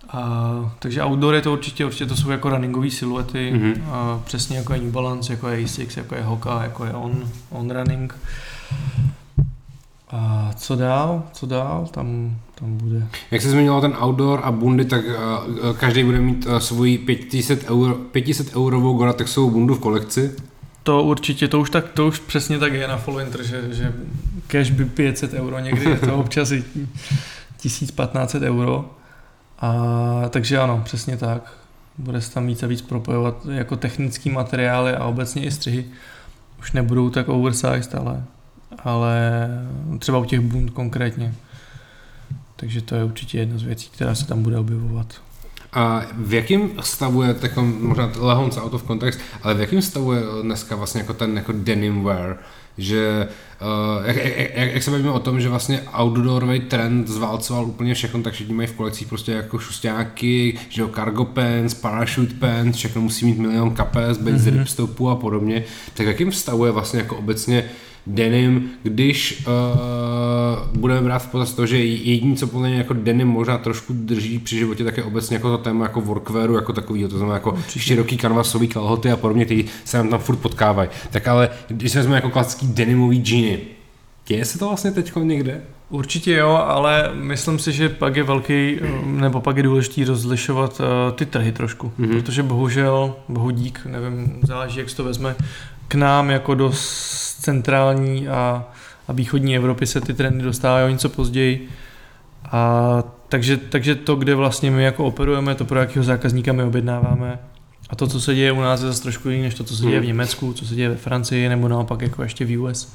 [0.10, 3.82] A, takže outdoor je to určitě, určitě to jsou jako runningové siluety, mm-hmm.
[3.92, 7.30] a přesně jako je New Balance, jako je Asics, jako je Hoka, jako je On,
[7.50, 8.16] on Running.
[10.16, 11.24] A co dál?
[11.34, 11.88] Co dál?
[11.92, 13.08] Tam, tam bude.
[13.32, 17.70] Jak se změnilo ten outdoor a bundy, tak uh, každý bude mít uh, svoji 500,
[17.70, 20.36] euro, 500 eurovou Goratexovou bundu v kolekci.
[20.84, 23.94] To určitě, to už, tak, to už přesně tak je na Fall Winter, že, že
[24.48, 26.64] cash by 500 euro, někdy je to občas i
[27.58, 28.90] 1500 euro.
[29.60, 29.74] A,
[30.30, 31.54] takže ano, přesně tak.
[31.98, 35.86] Bude se tam víc a víc propojovat jako technický materiály a obecně i střihy.
[36.60, 38.24] Už nebudou tak oversized, ale,
[38.80, 39.48] ale
[40.00, 41.34] třeba u těch bund konkrétně.
[42.56, 45.22] Takže to je určitě jedna z věcí, která se tam bude objevovat.
[45.74, 50.14] A v jakém stavu je, tak možná lehonce out of context, ale v jakém stavu
[50.14, 52.38] je dneska vlastně jako ten jako denim wear?
[52.78, 53.28] že
[53.62, 57.94] uh, jak, jak, jak, jak, se bavíme o tom, že vlastně outdoorový trend zválcoval úplně
[57.94, 62.78] všechno, tak všichni mají v kolekcích prostě jako šustáky, že jo, cargo pants, parachute pants,
[62.78, 64.58] všechno musí mít milion kapes, bez mm-hmm.
[64.58, 67.70] ripstopů a podobně, tak v jakém stavu je vlastně jako obecně
[68.08, 73.28] denim, když uh, budeme brát v potaz to, že jediný, co podle mě jako denim
[73.28, 77.08] možná trošku drží při životě, tak je obecně jako to téma jako workwearu, jako takový,
[77.08, 77.80] to znamená jako Určitě.
[77.80, 80.90] široký kanvasový kalhoty a podobně, ty se nám tam furt potkávají.
[81.12, 83.60] Tak ale když se vezmeme jako klasický denimový džíny,
[84.28, 85.62] děje se to vlastně teď někde?
[85.90, 91.16] Určitě jo, ale myslím si, že pak je velký, nebo pak je důležitý rozlišovat uh,
[91.16, 92.10] ty trhy trošku, mm-hmm.
[92.22, 95.36] protože bohužel, bohu dík, nevím, záleží, jak se to vezme,
[95.88, 96.72] k nám jako do
[97.44, 98.66] centrální a,
[99.08, 101.70] a východní Evropy se ty trendy dostávají o něco později.
[102.52, 107.40] A takže, takže to, kde vlastně my jako operujeme, to pro jakého zákazníka my objednáváme,
[107.90, 109.84] a to, co se děje u nás, je zase trošku jiné, než to, co se
[109.84, 110.08] děje v hmm.
[110.08, 112.94] Německu, co se děje ve Francii, nebo naopak jako ještě v US.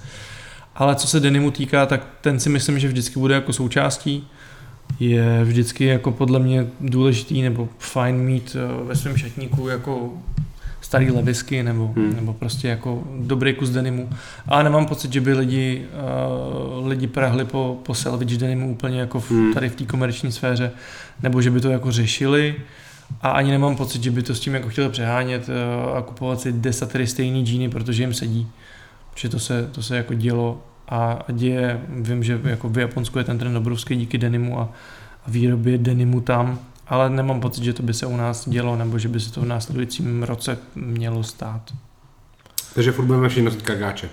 [0.75, 4.27] Ale co se denimu týká, tak ten si myslím, že vždycky bude jako součástí.
[5.01, 10.13] Je vždycky jako podle mě důležitý nebo fajn mít eh, ve svém šatníku jako
[10.88, 12.16] starý levisky nebo, hmm.
[12.16, 14.11] nebo prostě jako dobrý kus denimu.
[14.46, 15.87] Ale nemám pocit, že by lidi,
[16.81, 19.55] uh, lidi prahli po, po salvage denimu úplně jako v, hmm.
[19.55, 20.70] tady v té komerční sféře,
[21.22, 22.55] nebo že by to jako řešili.
[23.22, 26.40] A ani nemám pocit, že by to s tím jako chtěli přehánět uh, a kupovat
[26.40, 28.48] si desatery stejný džíny, protože jim sedí.
[29.12, 33.18] Protože to se, to se jako dělo a, a děje, vím, že jako v Japonsku
[33.18, 34.68] je ten trend obrovský díky denimu a,
[35.27, 38.98] a výrobě denimu tam ale nemám pocit, že to by se u nás dělo, nebo
[38.98, 41.74] že by se to v následujícím roce mělo stát.
[42.74, 44.09] Takže furt budeme všichni nosit kagáče.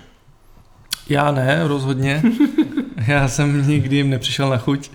[1.08, 2.22] Já ne, rozhodně.
[3.06, 4.90] Já jsem nikdy jim nepřišel na chuť.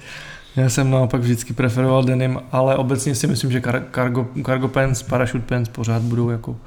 [0.55, 5.03] Já jsem naopak vždycky preferoval denim, ale obecně si myslím, že kar- cargo, cargo pants,
[5.03, 6.57] parachute pants pořád budou jako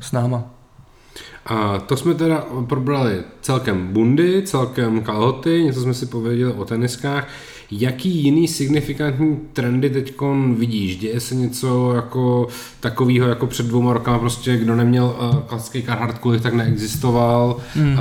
[0.00, 0.44] s náma.
[1.46, 7.28] A to jsme teda probrali celkem bundy, celkem kalhoty, něco jsme si pověděli o teniskách.
[7.78, 10.14] Jaký jiný signifikantní trendy teď
[10.56, 10.96] vidíš?
[10.96, 12.48] Děje se něco jako
[12.80, 17.56] takového jako před dvouma rokama prostě, kdo neměl uh, klasický Carhartt kulich, tak neexistoval.
[17.74, 17.92] Hmm.
[17.92, 17.98] Uh,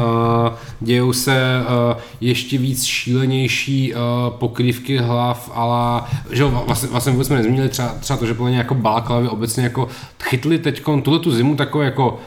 [0.81, 7.35] dějou se uh, ještě víc šílenější uh, pokrývky hlav, ale že vlastně, vlastně vůbec jsme
[7.35, 9.87] nezmínili třeba, třeba to, že podle jako balaklavy obecně jako
[10.23, 12.19] chytli teď tuhle tu zimu takové jako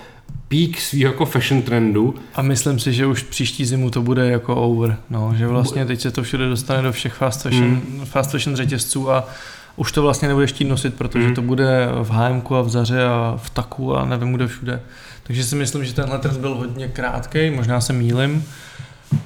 [0.48, 2.14] peak svého jako fashion trendu.
[2.34, 6.00] A myslím si, že už příští zimu to bude jako over, no, že vlastně teď
[6.00, 8.04] se to všude dostane do všech fast fashion, mm.
[8.04, 9.28] fast fashion řetězců a
[9.76, 11.34] už to vlastně nebudeš chtít nosit, protože mm.
[11.34, 14.80] to bude v HM a v Zaře a v Taku a nevím kde všude.
[15.22, 18.44] Takže si myslím, že tenhle trend byl hodně krátký, možná se mýlim.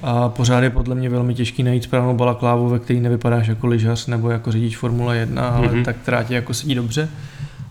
[0.01, 4.07] A pořád je podle mě velmi těžký najít správnou balaklávu, ve který nevypadáš jako lyžař
[4.07, 5.85] nebo jako řidič Formule 1, ale mm-hmm.
[5.85, 7.09] tak která ti jako sedí dobře.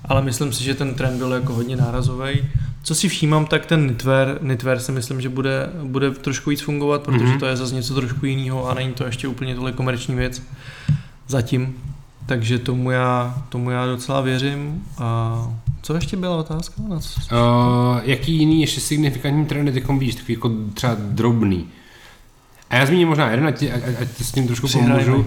[0.04, 2.40] Ale myslím si, že ten trend byl jako hodně nárazový
[2.88, 7.02] co si všímám, tak ten knitwear, knitwear si myslím, že bude, bude trošku víc fungovat,
[7.02, 7.38] protože mm-hmm.
[7.38, 10.42] to je zase něco trošku jiného a není to ještě úplně tohle komerční věc
[11.26, 11.74] zatím.
[12.26, 14.82] Takže tomu já, tomu já docela věřím.
[14.98, 15.38] A
[15.82, 16.82] co ještě byla otázka?
[16.88, 17.20] Na co?
[17.20, 21.66] Uh, jaký jiný ještě signifikantní trendy ty vidíš, takový jako třeba drobný?
[22.70, 25.16] A já zmíním možná jeden, ať, ať, ať s tím trošku pomůžu.
[25.16, 25.26] Uh,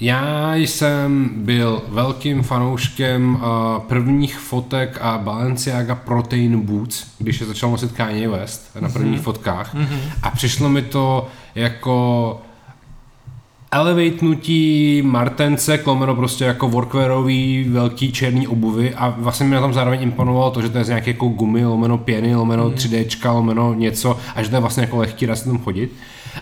[0.00, 3.40] já jsem byl velkým fanouškem uh,
[3.82, 9.22] prvních fotek a Balenciaga Protein Boots, když je začal nosit Kanye West na prvních mm-hmm.
[9.22, 9.74] fotkách.
[9.74, 9.98] Mm-hmm.
[10.22, 12.40] A přišlo mi to jako
[13.70, 20.02] elevatenutí Martence, klomeno prostě jako workwearový velký černý obuvy a vlastně mi na tom zároveň
[20.02, 22.74] imponovalo to, že to je z nějaké jako gumy, lomeno pěny, lomeno mm.
[22.74, 25.92] 3D, lomeno něco a že to je vlastně jako lehký, dá se tam chodit.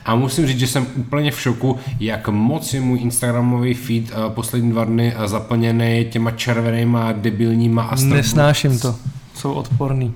[0.05, 4.33] A musím říct, že jsem úplně v šoku, jak moc je můj Instagramový feed uh,
[4.33, 8.97] poslední dva dny uh, zaplněný těma červenýma, debilníma a Nesnáším to.
[9.35, 10.15] jsou odporný.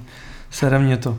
[0.50, 1.10] Sere mě to.
[1.10, 1.18] Uh,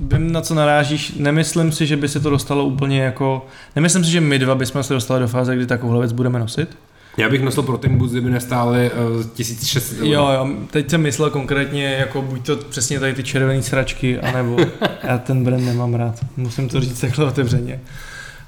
[0.00, 1.14] vím, na co narážíš.
[1.18, 3.46] Nemyslím si, že by se to dostalo úplně jako...
[3.76, 6.76] Nemyslím si, že my dva bychom se dostali do fáze, kdy takovou věc budeme nosit.
[7.16, 10.06] Já bych nosil protein boost, kdyby nestály uh, 1600 euro.
[10.06, 14.56] Jo, jo, teď jsem myslel konkrétně jako buď to přesně tady ty červené sračky, anebo
[15.02, 16.14] já ten brand nemám rád.
[16.36, 17.80] Musím to říct takhle otevřeně.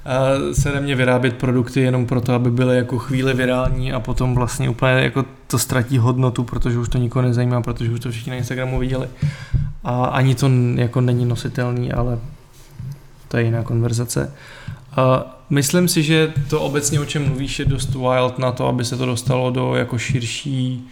[0.05, 4.69] Uh, se mě vyrábět produkty jenom proto, aby byly jako chvíli virální a potom vlastně
[4.69, 8.35] úplně jako to ztratí hodnotu, protože už to nikoho nezajímá, protože už to všichni na
[8.37, 9.07] Instagramu viděli.
[9.83, 12.19] A ani to jako není nositelný, ale
[13.27, 14.25] to je jiná konverzace.
[14.25, 14.33] Uh,
[15.49, 18.97] myslím si, že to obecně, o čem mluvíš, je dost wild na to, aby se
[18.97, 20.87] to dostalo do jako širší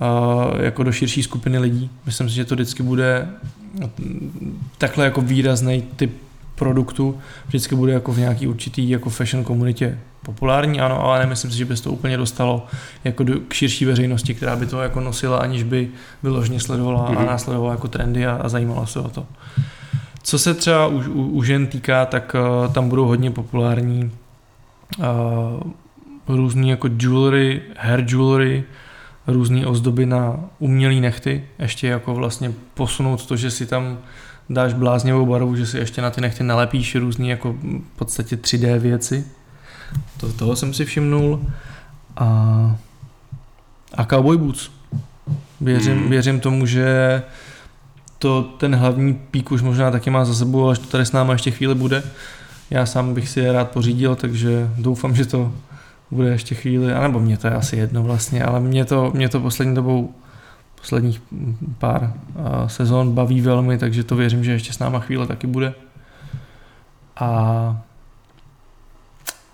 [0.00, 1.90] uh, jako do širší skupiny lidí.
[2.06, 3.28] Myslím si, že to vždycky bude
[4.78, 6.12] takhle jako výrazný typ
[6.54, 11.58] produktu, vždycky bude jako v nějaký určitý jako fashion komunitě populární, ano, ale nemyslím si,
[11.58, 12.66] že by se to úplně dostalo
[13.04, 15.88] jako do, k širší veřejnosti, která by to jako nosila, aniž by
[16.22, 17.16] vyloženě sledovala mm-hmm.
[17.16, 17.26] a mhm.
[17.26, 19.26] následovala jako trendy a, a zajímala se o to.
[20.26, 22.36] Co se třeba u, u, u žen týká, tak
[22.66, 24.10] uh, tam budou hodně populární
[24.98, 25.06] uh,
[26.28, 28.64] různý jako jewelry, hair jewelry,
[29.26, 33.98] různé ozdoby na umělé nechty, ještě jako vlastně posunout to, že si tam
[34.50, 38.78] dáš bláznivou barvu, že si ještě na ty nechty nalepíš různý jako v podstatě 3D
[38.78, 39.24] věci.
[40.20, 41.46] To, toho jsem si všimnul.
[42.16, 42.26] A,
[43.94, 44.70] a Cowboy Boots.
[45.60, 46.10] Věřím, hmm.
[46.10, 47.22] věřím tomu, že
[48.18, 51.32] to ten hlavní pík už možná taky má za sebou, až to tady s náma
[51.32, 52.02] ještě chvíli bude.
[52.70, 55.52] Já sám bych si je rád pořídil, takže doufám, že to
[56.10, 59.40] bude ještě chvíli, anebo mě to je asi jedno vlastně, ale mě to, mě to
[59.40, 60.14] poslední dobou
[60.80, 61.22] posledních
[61.78, 62.12] pár
[62.66, 65.74] sezon baví velmi, takže to věřím, že ještě s náma chvíle taky bude.
[67.16, 67.26] A,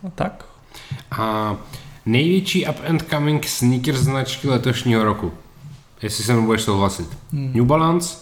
[0.06, 0.44] a tak.
[1.10, 1.56] A
[2.06, 5.32] největší up and coming sneaker značky letošního roku,
[6.02, 7.18] jestli se mnou budeš souhlasit.
[7.32, 7.52] Hmm.
[7.54, 8.16] New Balance,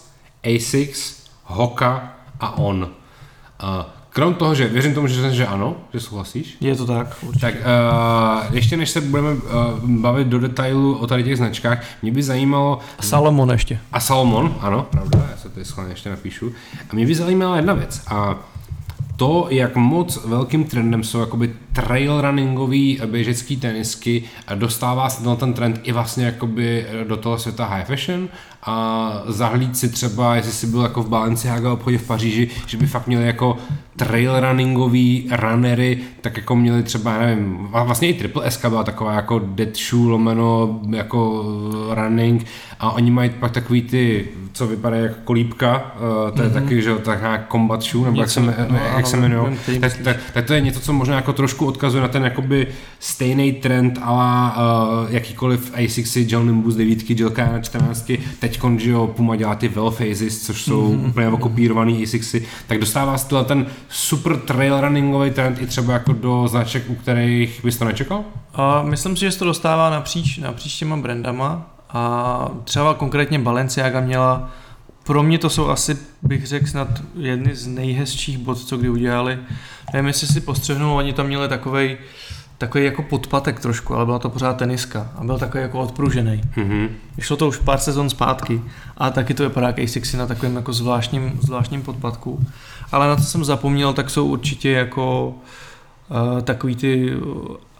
[0.45, 2.83] Asics, Hoka a On.
[2.83, 6.57] Uh, Krom toho, že věřím tomu, že, že ano, že souhlasíš.
[6.61, 7.47] Je to tak, určitě.
[7.47, 9.41] Tak uh, ještě než se budeme uh,
[9.83, 12.79] bavit do detailu o tady těch značkách, mě by zajímalo...
[12.99, 13.81] A Salomon ještě.
[13.93, 16.53] A Salomon, ano, pravda, já se to schválně ještě napíšu.
[16.91, 18.03] A mě by zajímala jedna věc.
[18.07, 18.39] A
[19.17, 25.53] to, jak moc velkým trendem jsou jakoby trail runningový běžecký tenisky a dostává se ten
[25.53, 28.29] trend i vlastně jakoby do toho světa high fashion
[28.63, 32.87] a zahlíd si třeba, jestli jsi byl jako v Balenciaga obchodě v Paříži, že by
[32.87, 33.59] fakt měli jako
[33.97, 39.39] trail runningový runnery, tak jako měli třeba, nevím, vlastně i Triple S byla taková jako
[39.39, 41.45] dead shoe lomeno jako
[41.95, 42.47] running
[42.81, 46.53] a oni mají pak takový ty, co vypadají jako kolípka, uh, to je mm-hmm.
[46.53, 49.59] taky, že tak nějak combat shoe, nebo něco, jak se, no, jak se jmenují.
[49.81, 52.67] Tak, tak, tak, to je něco, co možná jako trošku odkazuje na ten jakoby
[52.99, 59.07] stejný trend ale uh, jakýkoliv A6, John Nimbus 9, Jill na 14, teď že jo,
[59.07, 61.09] Puma dělá ty well phases, což jsou mm-hmm.
[61.09, 66.49] úplně okopírovaný A6, tak dostává se ten super trail runningový trend i třeba jako do
[66.49, 68.19] značek, u kterých bys to nečekal?
[68.19, 74.01] Uh, myslím si, že se to dostává napříč, napříč těma brandama a třeba konkrétně Balenciaga
[74.01, 74.51] měla
[75.05, 79.39] pro mě to jsou asi, bych řekl, snad jedny z nejhezčích bod, co kdy udělali.
[79.93, 81.99] Nevím, jestli si postřehnul, oni tam měli takovej,
[82.61, 86.41] takový jako podpatek trošku, ale byla to pořád teniska a byl takový jako odpružený.
[86.57, 86.89] Mm-hmm.
[87.21, 88.63] Šlo to už pár sezon zpátky
[88.97, 92.41] a taky to vypadá jak A6 na takovém jako zvláštním, zvláštním podpatku.
[92.93, 95.35] Ale na to jsem zapomněl, tak jsou určitě jako
[96.09, 97.13] uh, takový ty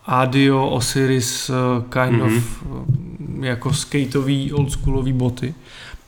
[0.07, 2.37] Adio, Osiris, uh, kind mm-hmm.
[2.37, 5.55] of uh, jako skateový, oldschoolový boty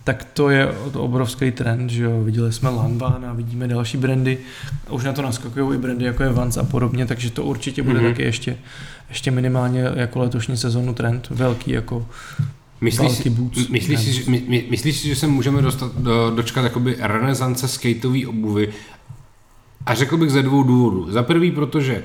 [0.05, 4.38] tak to je obrovský trend, že jo, viděli jsme Lanvin a vidíme další brandy,
[4.91, 8.01] už na to naskakují i brandy jako je Vans a podobně, takže to určitě bude
[8.01, 8.11] mm-hmm.
[8.11, 8.57] taky ještě,
[9.09, 12.07] ještě minimálně jako letošní sezonu trend, velký jako
[12.81, 16.65] Myslíš, si, boots, myslíš, si, že, my, myslíš si, že se můžeme dostat, do, dočkat
[16.65, 18.69] jakoby renesance skateové obuvy?
[19.87, 21.12] A řekl bych ze dvou důvodů.
[21.12, 22.03] Za prvý, protože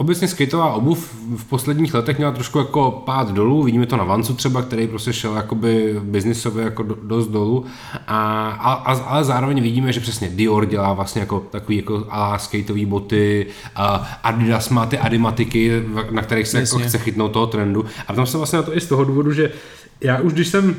[0.00, 4.34] Obecně skateová obuv v posledních letech měla trošku jako pád dolů, vidíme to na Vancu
[4.34, 7.64] třeba, který prostě šel jakoby biznisově jako do, dost dolů,
[8.06, 12.86] a, a, ale zároveň vidíme, že přesně Dior dělá vlastně jako takový jako a skateový
[12.86, 13.86] boty, a
[14.22, 17.84] Adidas má ty adimatiky, na kterých se jako chce chytnout toho trendu.
[18.08, 19.52] A tam se vlastně na to i z toho důvodu, že
[20.00, 20.76] já už když jsem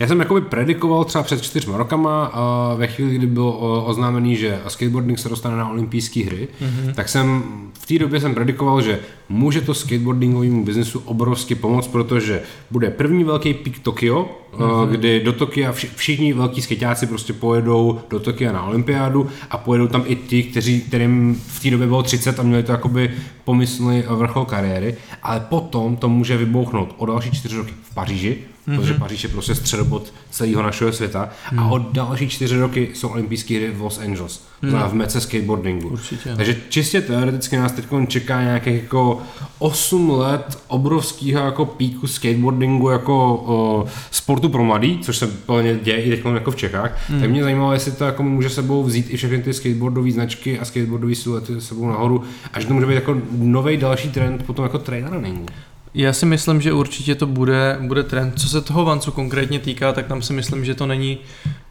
[0.00, 4.60] já jsem jakoby predikoval třeba před čtyřma rokama a ve chvíli, kdy bylo oznámený, že
[4.68, 6.94] skateboarding se dostane na olympijské hry, mm-hmm.
[6.94, 9.00] tak jsem v té době jsem predikoval, že
[9.30, 14.88] může to skateboardingovému biznesu obrovsky pomoct, protože bude první velký pík Tokio, mm-hmm.
[14.88, 20.04] kdy do Tokia všichni velký skateáci prostě pojedou do Tokia na olympiádu a pojedou tam
[20.06, 23.10] i ti, kteří, kterým v té době bylo 30 a měli to jakoby
[23.44, 28.38] pomyslný vrchol kariéry, ale potom to může vybouchnout o další čtyři roky v Paříži,
[28.68, 28.76] mm-hmm.
[28.76, 31.58] protože Paříž je prostě středobod celého našeho světa mm.
[31.58, 34.82] a od další čtyři roky jsou olympijské hry v Los Angeles, mm.
[34.88, 35.88] v mece skateboardingu.
[35.88, 36.36] Určitě.
[36.36, 39.22] Takže čistě teoreticky nás teď čeká nějakých jako
[39.58, 46.02] 8 let obrovského jako píku skateboardingu jako o, sportu pro mladý, což se plně děje
[46.02, 47.10] i teď jako v Čechách.
[47.10, 47.20] Mm.
[47.20, 50.64] Tak mě zajímalo, jestli to jako může sebou vzít i všechny ty skateboardové značky a
[50.64, 55.06] skateboardové silety sebou nahoru, až to může být jako nový další trend potom jako trail
[55.10, 55.46] runningu.
[55.94, 58.32] Já si myslím, že určitě to bude, bude trend.
[58.40, 61.18] Co se toho Vancu konkrétně týká, tak tam si myslím, že to není,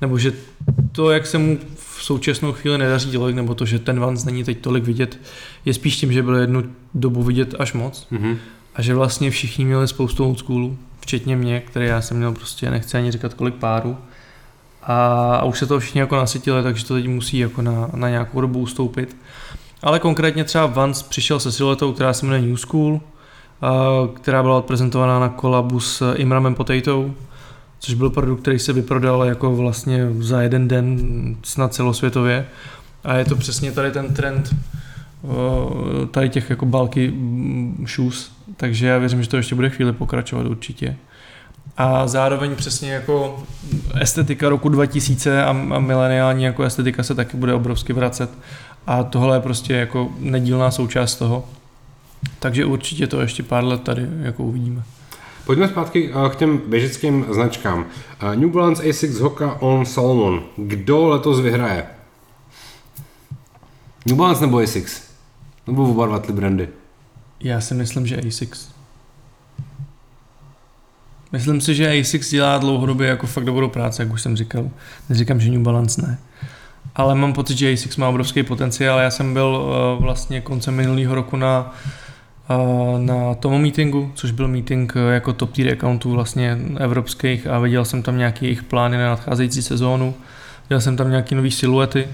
[0.02, 0.34] nebo že
[0.92, 4.44] to, jak se mu v současnou chvíli nedaří tolik, nebo to, že ten Vans není
[4.44, 5.20] teď tolik vidět,
[5.66, 8.08] je spíš tím, že byl jednu dobu vidět až moc.
[8.12, 8.38] Mm-hmm.
[8.76, 12.72] A že vlastně všichni měli spoustu old schoolů, včetně mě, který já jsem měl prostě,
[12.72, 13.98] nechci ani říkat kolik párů.
[14.84, 14.96] A,
[15.36, 18.42] a už se to všichni jako nasytili, takže to teď musí jako na, na nějakou
[18.42, 19.18] dobu ustoupit.
[19.82, 23.02] Ale konkrétně třeba Vans přišel se siluetou, která se jmenuje New School,
[24.14, 27.12] která byla odprezentovaná na kolabu s Imramem Potato,
[27.80, 31.00] což byl produkt, který se vyprodal jako vlastně za jeden den
[31.44, 32.48] snad celosvětově.
[33.04, 34.56] A je to přesně tady ten trend
[36.12, 37.14] tady těch jako balky
[37.96, 40.96] shoes, takže já věřím, že to ještě bude chvíli pokračovat určitě.
[41.78, 43.44] A zároveň přesně jako
[44.00, 48.30] estetika roku 2000 a, a mileniální jako estetika se taky bude obrovsky vracet
[48.88, 51.46] a tohle je prostě jako nedílná součást toho.
[52.40, 54.84] Takže určitě to ještě pár let tady jako uvidíme.
[55.50, 57.86] Pojďme zpátky eh, k těm běžeckým značkám.
[58.20, 60.44] Eh, New Balance Asics Hoka On Salomon.
[60.58, 61.86] Kdo letos vyhraje?
[64.06, 65.02] New Balance nebo Asics?
[65.68, 66.70] Nebo oba dva ty brandy?
[67.40, 68.70] Já si myslím, že Asics.
[71.32, 74.70] Myslím si, že Asics dělá dlouhodobě jako fakt dobrou práci, jak už jsem říkal.
[75.10, 76.20] Neříkám, že New Balance ne.
[76.96, 79.00] Ale mám pocit, že Asics má obrovský potenciál.
[79.00, 79.48] Já jsem byl
[79.96, 81.76] uh, vlastně koncem minulého roku na
[82.98, 87.86] na tomu meetingu, což byl meeting eh, jako top tier accountů vlastně evropských a viděl
[87.86, 90.14] jsem tam nějaké jejich plány na nadcházející sezónu,
[90.70, 92.08] viděl jsem tam nějaké nové siluety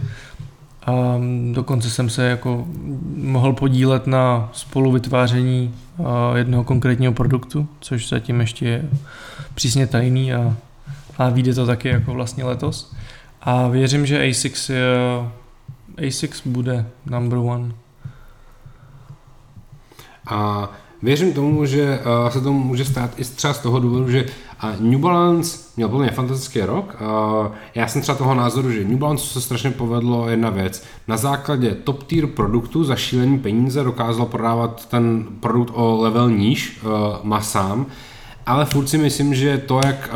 [0.86, 1.18] a
[1.52, 2.66] dokonce jsem se jako
[3.16, 6.04] mohl podílet na spoluvytváření eh,
[6.38, 8.90] jednoho konkrétního produktu, což zatím ještě je
[9.54, 10.58] přísně tajný a,
[11.18, 12.94] a vyjde to taky jako vlastně letos.
[13.42, 14.86] A věřím, že ASICS, je,
[16.08, 17.72] ASICS bude number one.
[20.28, 20.70] A
[21.02, 24.26] věřím tomu, že uh, se to může stát i třeba z toho důvodu, že
[24.64, 26.96] uh, New Balance měl plně fantastický rok.
[27.76, 30.84] Já jsem třeba toho názoru, že New Balance se strašně povedlo jedna věc.
[31.08, 36.80] Na základě top tier produktu za šílený peníze dokázal prodávat ten produkt o level níž
[36.84, 36.92] uh,
[37.24, 37.86] masám,
[38.46, 40.10] ale furt si myslím, že to, jak,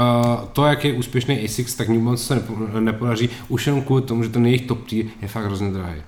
[0.53, 2.43] to, jak je úspěšný ASICS, tak New Balance se
[2.79, 6.01] nepodaří už jenom kvůli tomu, že ten jejich top tier je fakt hrozně drahý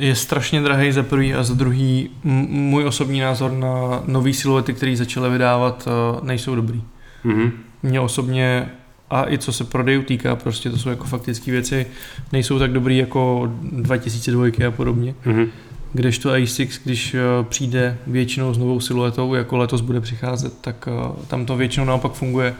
[0.00, 4.96] je strašně drahý za prvý a za druhý můj osobní názor na nové siluety, které
[4.96, 6.82] začaly vydávat, eh, nejsou dobrý.
[7.24, 7.50] Mm-hmm.
[7.82, 8.70] Mně osobně
[9.10, 11.86] a i co se prodejů týká, prostě to jsou jako faktické věci,
[12.32, 15.14] nejsou tak dobrý jako 2002 a podobně.
[15.26, 15.48] Mm-hmm.
[15.92, 21.26] Kdežto A6, když eh, přijde většinou s novou siluetou, jako letos bude přicházet, tak eh,
[21.26, 22.54] tam to většinou naopak funguje,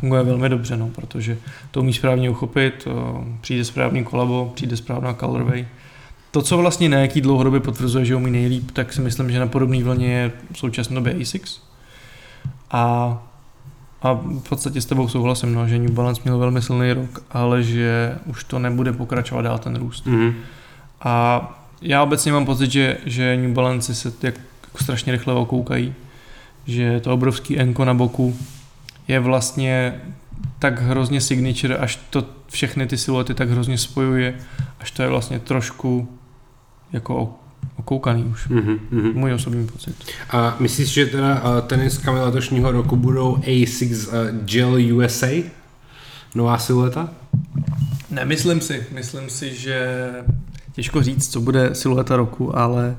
[0.00, 1.38] funguje velmi dobře, no, protože
[1.70, 2.88] to umí správně uchopit,
[3.40, 5.66] přijde správný kolabo, přijde správná colorway,
[6.36, 9.46] to, co vlastně na jaký dlouhodobě potvrzuje, že umí nejlíp, tak si myslím, že na
[9.46, 11.60] podobné vlně je v současné době ASICS.
[12.70, 12.82] A,
[14.02, 17.62] a v podstatě s tebou souhlasím, no, že New Balance měl velmi silný rok, ale
[17.62, 20.06] že už to nebude pokračovat dál ten růst.
[20.06, 20.34] Mm-hmm.
[21.00, 21.42] A
[21.82, 25.94] já obecně mám pocit, že, že New Balance se jak, jako strašně rychle okoukají,
[26.66, 28.36] že to obrovský enko na boku
[29.08, 30.00] je vlastně
[30.58, 34.34] tak hrozně signature, až to všechny ty siluety tak hrozně spojuje,
[34.80, 36.08] až to je vlastně trošku
[36.96, 37.34] jako
[37.76, 38.50] okoukaný už.
[38.50, 39.14] Mm-hmm.
[39.14, 39.96] Můj osobní pocit.
[40.30, 45.26] A myslíš, že teda teniskami letošního roku budou A6 uh, Gel USA?
[46.34, 47.08] Nová silueta?
[48.10, 48.86] Nemyslím si.
[48.92, 50.10] Myslím si, že
[50.72, 52.96] těžko říct, co bude silueta roku, ale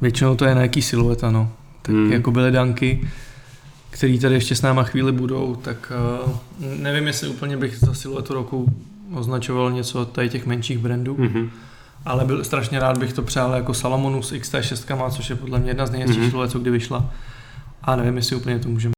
[0.00, 1.52] většinou to je na jaký silueta, no.
[1.82, 2.12] Tak mm.
[2.12, 3.08] jako byly danky,
[3.90, 5.92] který tady ještě s náma chvíli budou, tak
[6.24, 6.32] uh,
[6.80, 8.72] nevím, jestli úplně bych za siluetu roku
[9.14, 11.14] označoval něco tady těch menších brandů.
[11.14, 11.48] Mm-hmm
[12.04, 15.70] ale byl strašně rád bych to přál jako Salomonu s XT6, což je podle mě
[15.70, 16.48] jedna z nejhezčích mm-hmm.
[16.48, 17.10] co kdy vyšla.
[17.82, 18.92] A nevím, jestli úplně to můžeme.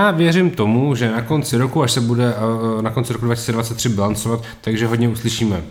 [0.00, 2.34] Já věřím tomu, že na konci roku, až se bude
[2.78, 5.62] eh, na konci roku 2023 bilancovat, takže hodně uslyšíme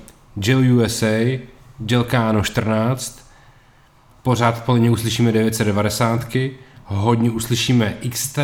[0.43, 1.39] Jill USA,
[1.87, 3.29] Jill Kano 14,
[4.23, 6.27] pořád plně uslyšíme 990,
[6.85, 8.39] hodně uslyšíme XT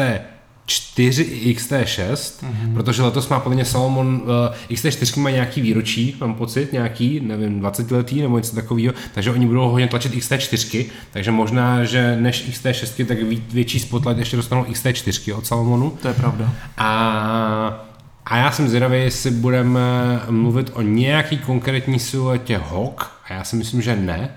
[0.66, 1.24] 4
[1.56, 2.74] XT6, mm-hmm.
[2.74, 7.60] protože letos má podle mě Salomon uh, XT4 má nějaký výročí, mám pocit, nějaký, nevím,
[7.60, 12.50] 20 letý nebo něco takového, takže oni budou hodně tlačit XT4, takže možná, že než
[12.50, 13.18] XT6, tak
[13.54, 15.90] větší spotlight ještě dostanou XT4 od Salomonu.
[16.02, 16.54] To je pravda.
[16.78, 17.86] A
[18.26, 23.56] a já jsem zvědavý, jestli budeme mluvit o nějaký konkrétní siluetě Hawk, a já si
[23.56, 24.30] myslím, že ne.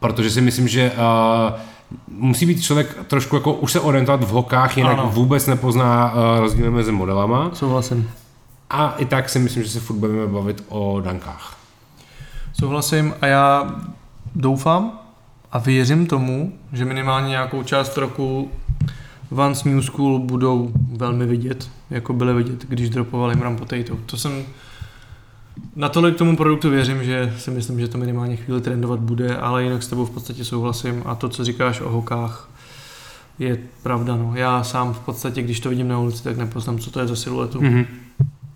[0.00, 1.60] Protože si myslím, že uh,
[2.08, 5.10] musí být člověk trošku jako už se orientovat v hokách, jinak ano.
[5.14, 7.50] vůbec nepozná uh, rozdíly mezi modelama.
[7.52, 8.10] Souhlasím.
[8.70, 11.56] A i tak si myslím, že se furt budeme bavit o dankách.
[12.60, 13.74] Souhlasím a já
[14.34, 14.98] doufám
[15.52, 18.50] a věřím tomu, že minimálně nějakou část roku
[19.30, 23.96] Vance New School budou velmi vidět, jako byly vidět, když dropovali Mram Potato.
[24.06, 24.44] To jsem
[25.76, 29.64] Natolik k tomu produktu věřím, že si myslím, že to minimálně chvíli trendovat bude, ale
[29.64, 32.50] jinak s tebou v podstatě souhlasím a to, co říkáš o hokách,
[33.38, 34.16] je pravda.
[34.16, 34.32] No.
[34.34, 37.16] Já sám v podstatě, když to vidím na ulici, tak nepoznám, co to je za
[37.16, 37.60] siluetu.
[37.60, 37.86] Mm-hmm.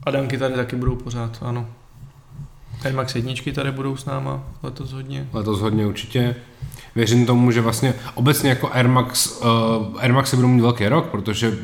[0.02, 1.66] A danky tady taky budou pořád, ano.
[2.84, 5.26] Air Max jedničky tady budou s náma letos hodně.
[5.32, 6.36] Letos hodně určitě.
[6.94, 9.46] Věřím tomu, že vlastně obecně jako Air Max, uh,
[10.00, 11.58] Air Max se budou mít velký rok, protože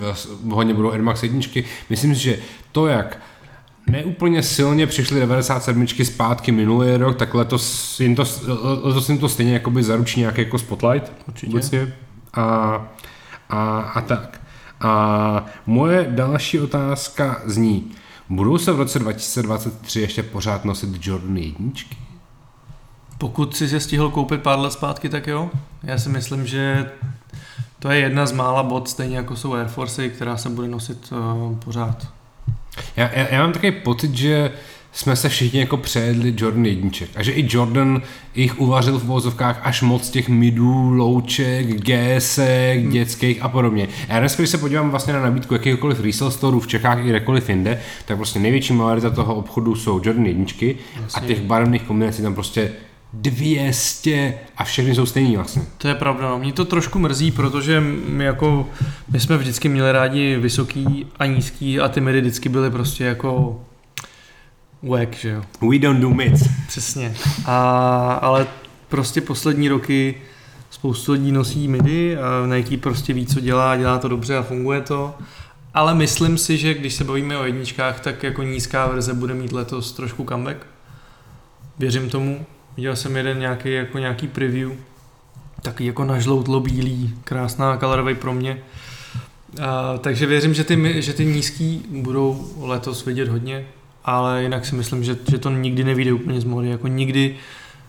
[0.51, 1.65] hodně budou Air Max jedničky.
[1.91, 2.39] Myslím si, že
[2.73, 3.19] to, jak
[3.91, 8.25] neúplně silně přišly 97 zpátky minulý rok, tak letos jim to,
[8.83, 11.13] letos jim to stejně jakoby zaručí nějaký jako spotlight.
[11.29, 11.53] Určitě.
[11.53, 11.95] Vlastně.
[12.35, 12.43] A,
[13.49, 14.41] a, a tak.
[14.81, 17.93] A moje další otázka zní,
[18.29, 21.97] budou se v roce 2023 ještě pořád nosit Jordan jedničky?
[23.19, 25.51] Pokud si se stihl koupit pár let zpátky, tak jo.
[25.83, 26.91] Já si myslím, že
[27.79, 31.13] to je jedna z mála bod, stejně jako jsou Air Force, která se bude nosit
[31.13, 32.16] uh, pořád.
[32.97, 34.53] Já, já, já mám takový pocit, že
[34.97, 37.11] jsme se všichni jako přejedli Jordan jedniček.
[37.17, 38.03] A že i Jordan
[38.35, 42.91] jich uvařil v vozovkách až moc těch midů, louček, GS, hmm.
[42.91, 43.89] dětských a podobně.
[44.09, 47.49] Já dneska, když se podívám vlastně na nabídku jakýkoliv resale store v Čechách i kdekoliv
[47.49, 51.23] jinde, tak prostě největší majorita toho obchodu jsou Jordan jedničky Jasně.
[51.23, 52.73] a těch barevných kombinací tam prostě
[53.13, 55.63] 200 a všechny jsou stejný vlastně.
[55.79, 56.39] To je pravda, no.
[56.39, 58.69] Mě to trošku mrzí, protože my jako,
[59.09, 63.61] my jsme vždycky měli rádi vysoký a nízký a ty midy vždycky byly prostě jako
[64.83, 65.43] wack, že jo.
[65.71, 66.49] We don't do mids.
[66.69, 67.15] Přesně.
[67.47, 68.47] A, ale
[68.89, 70.15] prostě poslední roky
[70.71, 74.81] spoustu lidí nosí midy a Nike prostě ví, co dělá, dělá to dobře a funguje
[74.81, 75.15] to.
[75.75, 79.53] Ale myslím si, že když se bavíme o jedničkách, tak jako nízká verze bude mít
[79.53, 80.67] letos trošku comeback.
[81.79, 82.47] Věřím tomu.
[82.77, 84.73] Viděl jsem jeden nějaký, jako nějaký preview,
[85.63, 88.59] taky jako nažloutlo bílý, krásná colorový pro mě.
[89.63, 93.67] A, takže věřím, že ty, že ty nízký budou letos vidět hodně,
[94.05, 97.37] ale jinak si myslím, že, že to nikdy nevíde úplně z mody, jako nikdy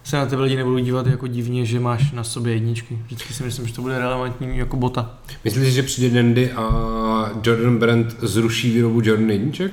[0.03, 2.99] se na tebe lidi nebudou dívat jako divně, že máš na sobě jedničky.
[3.05, 5.17] Vždycky si myslím, že to bude relevantní jako bota.
[5.43, 6.65] Myslíš, že přijde Dandy a
[7.43, 9.71] Jordan Brand zruší výrobu Jordan jedniček?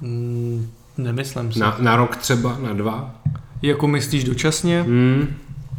[0.00, 1.58] Mm, nemyslím si.
[1.58, 3.14] Na, na rok třeba, na dva?
[3.64, 4.82] Jako myslíš dočasně?
[4.82, 5.36] Hmm.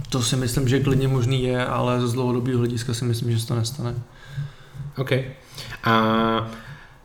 [0.10, 3.48] To si myslím, že klidně možný je, ale z dlouhodobého hlediska si myslím, že se
[3.48, 3.96] to nestane.
[4.98, 5.12] OK.
[5.84, 6.52] A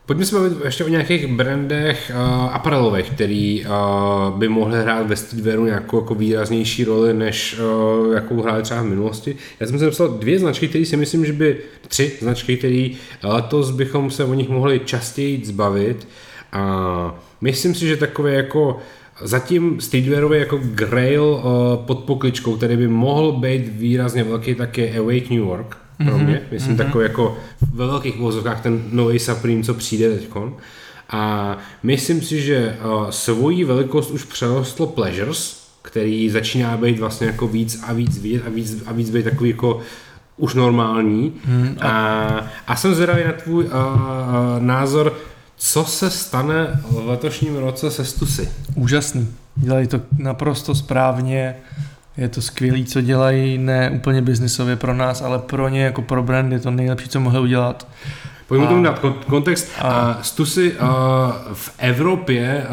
[0.07, 5.17] Pojďme se bavit ještě o nějakých brandech uh, apparelových, který uh, by mohly hrát ve
[5.17, 9.37] streetwearu nějakou jako výraznější roli, než uh, jakou hráli třeba v minulosti.
[9.61, 11.59] Já jsem si napsal dvě značky, které si myslím, že by,
[11.89, 12.89] tři značky, které
[13.23, 16.09] letos bychom se o nich mohli častěji zbavit.
[16.55, 17.11] Uh,
[17.41, 18.79] myslím si, že takové jako
[19.23, 24.99] Zatím streetwearový jako grail uh, pod pokličkou, který by mohl být výrazně velký, tak je
[24.99, 26.43] Awake New York pro mhm, mě.
[26.53, 26.79] Myslím mm-hmm.
[26.79, 27.37] takový jako
[27.73, 30.29] ve velkých vozovkách ten nový Supreme, co přijde teď.
[31.11, 37.49] A myslím si, že uh, svoji velikost už přerostlo Pleasures, který začíná být vlastně jako
[37.49, 39.81] víc a víc vidět a víc, a víc být takový jako
[40.37, 41.33] už normální.
[41.45, 41.89] Hmm, a...
[41.89, 43.71] A, a jsem zvědavý na tvůj uh,
[44.59, 45.17] názor,
[45.63, 48.49] co se stane v letošním roce se Stusy?
[48.75, 49.29] Úžasný.
[49.57, 51.57] Dělají to naprosto správně.
[52.17, 56.23] Je to skvělé, co dělají, ne úplně biznisově pro nás, ale pro ně jako pro
[56.23, 57.89] brand je to nejlepší, co mohli udělat.
[58.51, 59.71] Pojďme tomu dát kontext.
[59.79, 60.19] A...
[60.23, 60.75] Stusy
[61.53, 62.67] v Evropě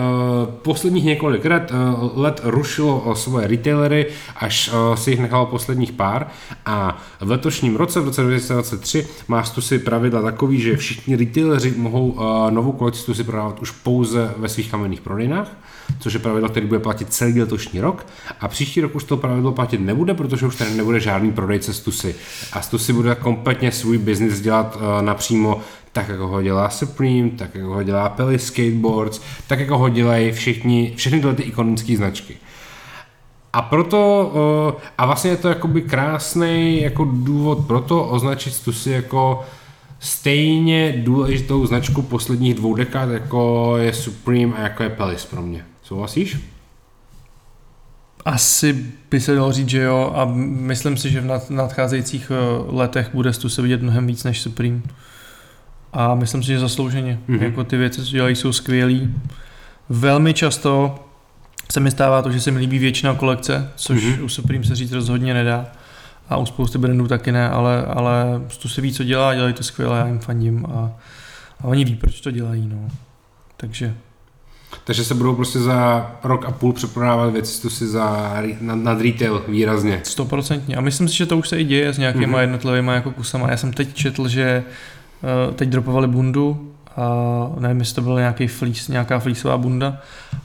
[0.62, 1.72] posledních několik let,
[2.16, 4.06] let rušilo svoje retailery,
[4.36, 6.28] až si jich nechalo posledních pár.
[6.66, 12.20] A v letošním roce, v roce 2023, má Stusy pravidla takový, že všichni retaileři mohou
[12.50, 15.52] novou kolekci Stusy prodávat už pouze ve svých kamenných prodejnách
[16.00, 18.06] což je pravidlo, který bude platit celý letošní rok.
[18.40, 22.16] A příští rok už to pravidlo platit nebude, protože už tady nebude žádný prodejce Stusy.
[22.54, 25.62] A Stusy bude kompletně svůj biznis dělat uh, napřímo
[25.92, 30.32] tak, jako ho dělá Supreme, tak, jako ho dělá Pelly Skateboards, tak, jako ho dělají
[30.32, 32.36] všichni, všechny tyhle ty ikonické značky.
[33.54, 34.32] A proto,
[34.74, 39.46] uh, a vlastně je to jakoby krásný jako důvod pro to označit Stussy jako
[40.00, 45.66] stejně důležitou značku posledních dvou dekád, jako je Supreme a jako je Pelis pro mě.
[45.88, 46.38] Souhlasíš?
[48.26, 52.36] Asi by se dalo říct, že jo a myslím si, že v nadcházejících eh,
[52.76, 54.82] letech bude se vidět mnohem víc než Supreme.
[55.94, 57.20] A myslím si, že zaslouženě.
[57.30, 57.44] Mm-hmm.
[57.44, 59.14] Jako ty věci, co dělají, jsou skvělý.
[59.90, 61.00] Velmi často
[61.72, 64.24] se mi stává to, že se mi líbí většina kolekce, což mm-hmm.
[64.24, 65.66] u Supreme se říct rozhodně nedá.
[66.30, 68.26] A u spousty brandů taky ne, ale, ale
[68.62, 70.92] tu se ví, co dělá, dělají to skvěle, já jim fandím a,
[71.60, 72.68] a oni ví, proč to dělají.
[72.68, 72.90] No.
[73.58, 73.94] Takže
[74.84, 79.02] takže se budou prostě za rok a půl přeprodávat věci tu si za, nad, nad
[79.02, 80.02] retail výrazně.
[80.04, 80.76] Stoprocentně.
[80.76, 82.42] A myslím si, že to už se i děje s nějakýma mm-hmm.
[82.42, 83.52] jednotlivými jako kusama.
[83.52, 84.64] Já jsem teď četl, že
[85.48, 89.98] uh, teď dropovali bundu a nevím, jestli to byl nějaký fleece, nějaká fleeceová bunda,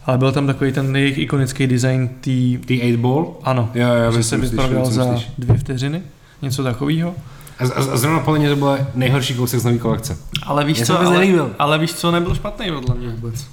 [0.07, 2.59] ale byl tam takový ten jejich ikonický design tý...
[2.59, 3.35] Tý 8 ball?
[3.43, 6.03] Ano, já, já že se vyprodal za dvě vteřiny,
[6.43, 7.15] něco takového.
[7.59, 10.17] A, a, a zrovna podle mě to byl nejhorší kousek z nové kolekce.
[10.43, 11.27] Ale víš co, ale,
[11.59, 13.47] ale víš co, nebyl špatný podle mě vůbec.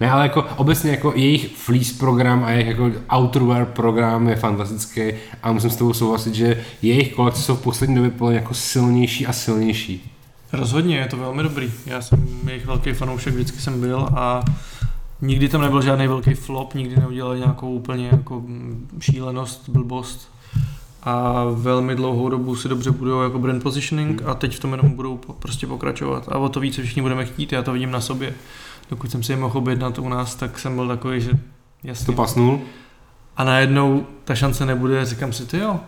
[0.00, 5.02] Ne, ale jako obecně jako jejich fleece program a jejich jako outerwear program je fantastický
[5.42, 9.26] a musím s tebou souhlasit, že jejich kolekce jsou v poslední době podle jako silnější
[9.26, 10.10] a silnější.
[10.52, 11.72] Rozhodně, je to velmi dobrý.
[11.86, 14.44] Já jsem jejich velký fanoušek, vždycky jsem byl a
[15.22, 18.42] nikdy tam nebyl žádný velký flop, nikdy neudělali nějakou úplně jako
[19.00, 20.28] šílenost, blbost
[21.02, 24.90] a velmi dlouhou dobu si dobře budou jako brand positioning a teď v tom jenom
[24.90, 28.34] budou prostě pokračovat a o to více všichni budeme chtít, já to vidím na sobě
[28.90, 31.30] dokud jsem si je mohl objednat u nás, tak jsem byl takový, že
[31.82, 32.06] jasně.
[32.06, 32.60] To pasnul?
[33.36, 35.80] A najednou ta šance nebude, říkám si, ty jo,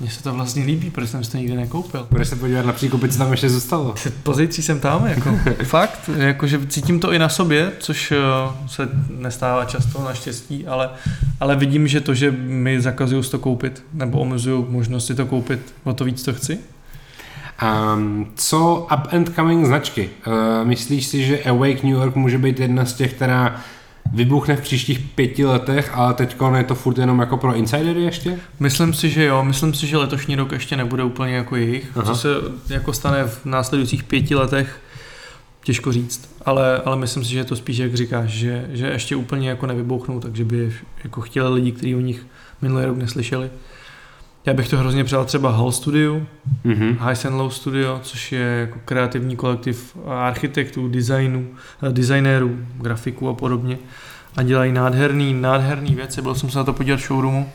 [0.00, 2.06] mně se to vlastně líbí, protože jsem si to nikdy nekoupil.
[2.10, 3.94] Budeš se podívat na příkupy, co tam ještě zůstalo.
[4.22, 8.88] Pozicí jsem tam, jako fakt, jako, že cítím to i na sobě, což uh, se
[9.18, 10.90] nestává často naštěstí, ale,
[11.40, 15.74] ale vidím, že to, že mi zakazují to koupit, nebo omezují možnost si to koupit,
[15.84, 16.58] o to víc to chci.
[17.62, 20.10] Um, co up and coming značky?
[20.26, 23.60] Uh, myslíš si, že Awake New York může být jedna z těch, která
[24.12, 28.38] vybuchne v příštích pěti letech, ale teď je to furt jenom jako pro insidery ještě?
[28.60, 29.44] Myslím si, že jo.
[29.44, 31.90] Myslím si, že letošní rok ještě nebude úplně jako jejich.
[31.96, 32.06] Aha.
[32.06, 32.28] Co se
[32.68, 34.80] jako stane v následujících pěti letech,
[35.64, 36.34] těžko říct.
[36.44, 39.66] Ale, ale myslím si, že je to spíš, jak říkáš, že, že ještě úplně jako
[39.66, 40.72] nevybouchnou, takže by
[41.04, 42.26] jako chtěli lidi, kteří o nich
[42.62, 43.50] minulý rok neslyšeli.
[44.46, 46.20] Já bych to hrozně přál třeba Hall Studio,
[46.64, 46.96] mm-hmm.
[47.00, 51.46] High and Low Studio, což je jako kreativní kolektiv architektů, designů,
[51.82, 53.78] eh, designérů, grafiků a podobně.
[54.36, 56.22] A dělají nádherný, nádherný věci.
[56.22, 57.48] Byl jsem se na to podívat v showroomu.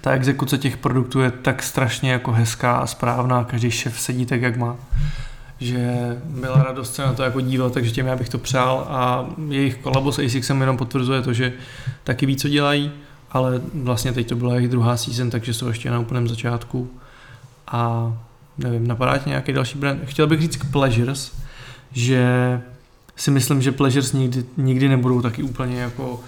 [0.00, 4.42] Ta exekuce těch produktů je tak strašně jako hezká a správná, každý šef sedí tak,
[4.42, 4.76] jak má
[5.60, 9.26] že byla radost se na to jako dívat, takže těm já bych to přál a
[9.48, 11.52] jejich kolabo s ASICsem jenom potvrzuje to, že
[12.04, 12.92] taky ví, co dělají
[13.32, 16.90] ale vlastně teď to byla jejich druhá season, takže jsou ještě na úplném začátku
[17.66, 18.12] a
[18.58, 20.00] nevím, napadá ti nějaký další brand?
[20.04, 21.32] Chtěl bych říct k Pleasures,
[21.92, 22.24] že
[23.16, 26.20] si myslím, že Pleasures nikdy, nikdy nebudou taky úplně jako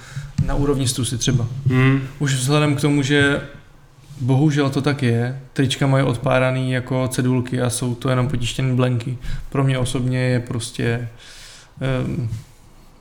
[0.46, 1.46] na úrovni Stusy třeba.
[1.66, 2.01] Mm.
[2.18, 3.40] Už vzhledem k tomu, že
[4.20, 9.18] bohužel to tak je, trička mají odpáraný jako cedulky a jsou to jenom potištěné blenky.
[9.48, 11.09] Pro mě osobně je prostě
[12.07, 12.30] um,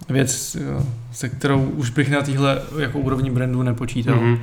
[0.10, 0.58] věc,
[1.12, 4.20] se kterou už bych na téhle jako úrovni brandu nepočítal.
[4.20, 4.40] Mm-hmm.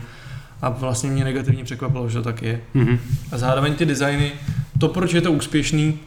[0.63, 2.61] A vlastně mě negativně překvapilo, že to tak je.
[2.75, 2.99] Mm-hmm.
[3.33, 4.33] A zároveň ty designy,
[4.79, 5.99] to proč je to úspěšný,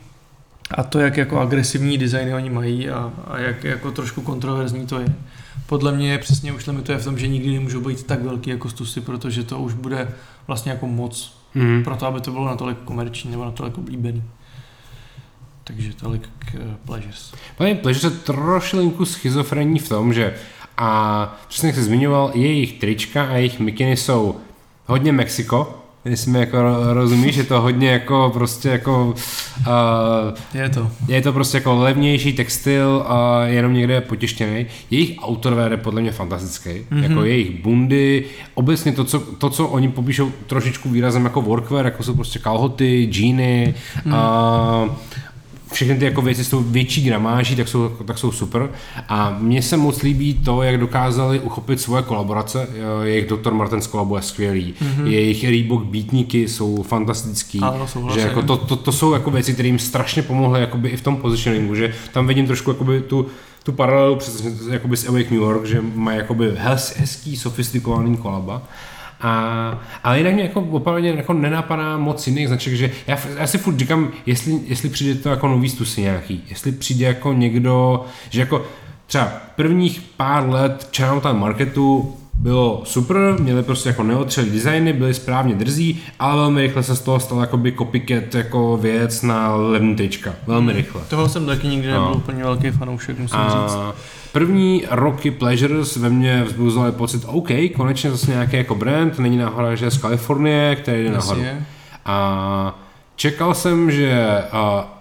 [0.71, 4.99] a to, jak jako agresivní designy oni mají a, a jak jako trošku kontroverzní to
[4.99, 5.07] je.
[5.65, 9.01] Podle mě přesně už limituje v tom, že nikdy nemůžou být tak velký jako Stusy,
[9.01, 10.07] protože to už bude
[10.47, 11.83] vlastně jako moc mm.
[11.83, 14.23] pro to, aby to bylo natolik komerční nebo natolik oblíbený.
[15.69, 17.33] Takže tolik k uh, Pleasures.
[17.57, 20.33] Pane Pleasures je trošilinku schizofrenní v tom, že
[20.77, 24.35] a přesně jak jsi zmiňoval, jejich trička a jejich mikiny jsou
[24.85, 26.57] hodně Mexiko, jestli mi jako
[26.93, 29.13] rozumíš, je to hodně jako prostě jako
[29.59, 30.91] uh, je to.
[31.07, 34.65] Je to prostě jako levnější textil a jenom někde potištěný.
[34.91, 37.03] Jejich autorwear je podle mě fantastický, mm-hmm.
[37.03, 42.03] jako jejich bundy, obecně to co, to, co oni popíšou trošičku výrazem jako workwear, jako
[42.03, 43.73] jsou prostě kalhoty, džíny,
[44.05, 44.13] mm.
[44.13, 44.89] uh,
[45.71, 48.69] všechny ty jako věci jsou větší gramáží, tak jsou, tak jsou super.
[49.07, 52.67] A mně se moc líbí to, jak dokázali uchopit svoje kolaborace.
[53.03, 53.51] Jejich Dr.
[53.51, 54.73] Martens kolabo je skvělý.
[54.81, 55.05] Mm-hmm.
[55.05, 57.59] Jejich Reebok beatníky jsou fantastický.
[57.59, 60.97] Ano, že jako to, to, to, jsou jako věci, které jim strašně pomohly jakoby i
[60.97, 63.25] v tom positioningu, že tam vidím trošku jakoby tu,
[63.63, 68.61] tu paralelu přes jakoby s Awake New York, že mají jakoby hez, hezký, sofistikovaný kolaba.
[69.21, 73.57] A, ale jinak mě jako opravdu jako nenapadá moc jiných značek, že já, já si
[73.57, 78.39] furt říkám, jestli, jestli přijde to jako nový stusy nějaký, jestli přijde jako někdo, že
[78.39, 78.65] jako
[79.07, 85.55] třeba prvních pár let Chinatown Marketu bylo super, měli prostě jako neotřelý designy, byly správně
[85.55, 90.33] drzí, ale velmi rychle se z toho stal jakoby copycat jako věc na levný trička.
[90.47, 91.01] Velmi rychle.
[91.09, 93.75] Toho jsem taky nikdy nebyl úplně velký fanoušek, musím říct.
[93.75, 93.93] A
[94.31, 99.75] první roky Pleasures ve mně vzbuzovaly pocit, OK, konečně zase nějaký jako brand, není náhoda,
[99.75, 101.41] že je z Kalifornie, který jde nahoru.
[102.05, 102.79] A
[103.15, 104.59] čekal jsem, že uh,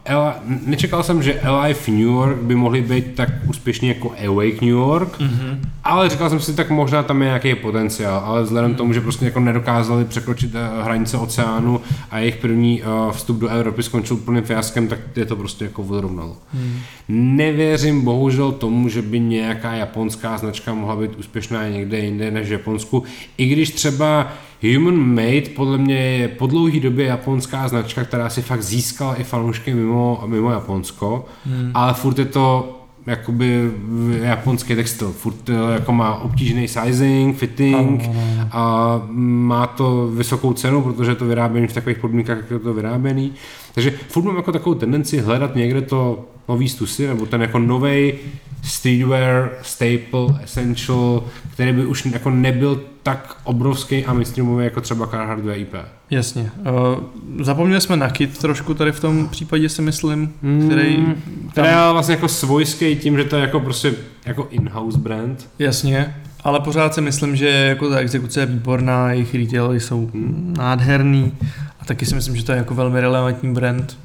[0.08, 0.32] Eli,
[0.66, 5.20] nečekal jsem, že Alive New York by mohli být tak úspěšní jako Awake New York,
[5.20, 5.58] mm-hmm.
[5.84, 9.00] ale říkal jsem si, tak možná tam je nějaký potenciál, ale vzhledem k tomu, že
[9.00, 11.80] prostě jako nedokázali překročit uh, hranice oceánu
[12.10, 15.82] a jejich první uh, vstup do Evropy skončil plným fiaskem, tak je to prostě jako
[15.82, 16.36] vyrovnalo.
[16.54, 16.78] Mm.
[17.08, 22.52] Nevěřím bohužel tomu, že by nějaká japonská značka mohla být úspěšná někde jinde než v
[22.52, 23.02] Japonsku,
[23.38, 24.32] i když třeba
[24.62, 29.24] Human Made podle mě je po dlouhé době japonská značka, která si fakt získala i
[29.24, 31.70] fanoušky mimo, mimo Japonsko, hmm.
[31.74, 32.74] ale furt je to
[33.08, 33.70] jakoby
[34.22, 35.12] japonský textil.
[35.12, 38.10] Furt eh, jako má obtížný sizing, fitting
[38.52, 42.74] a má to vysokou cenu, protože je to vyráběný v takových podmínkách, jak je to
[42.74, 43.32] vyráběný.
[43.74, 48.12] Takže furt mám jako takovou tendenci hledat někde to nový stusy, nebo ten jako nový
[48.62, 55.44] streetwear, staple, essential, který by už jako nebyl tak obrovský a mainstreamový jako třeba Carhartt
[55.44, 55.74] VIP.
[56.10, 56.42] Jasně.
[56.42, 60.32] Uh, zapomněli jsme na kit trošku tady v tom případě si myslím,
[60.66, 60.96] který...
[60.96, 61.14] Mm,
[61.52, 63.94] který je vlastně jako svojský tím, že to je jako prostě
[64.26, 65.48] jako in-house brand.
[65.58, 70.54] Jasně, ale pořád si myslím, že jako ta exekuce je výborná, jejich retaily jsou Hmm.
[70.58, 71.32] nádherný
[71.80, 73.98] a taky si myslím, že to je jako velmi relevantní brand.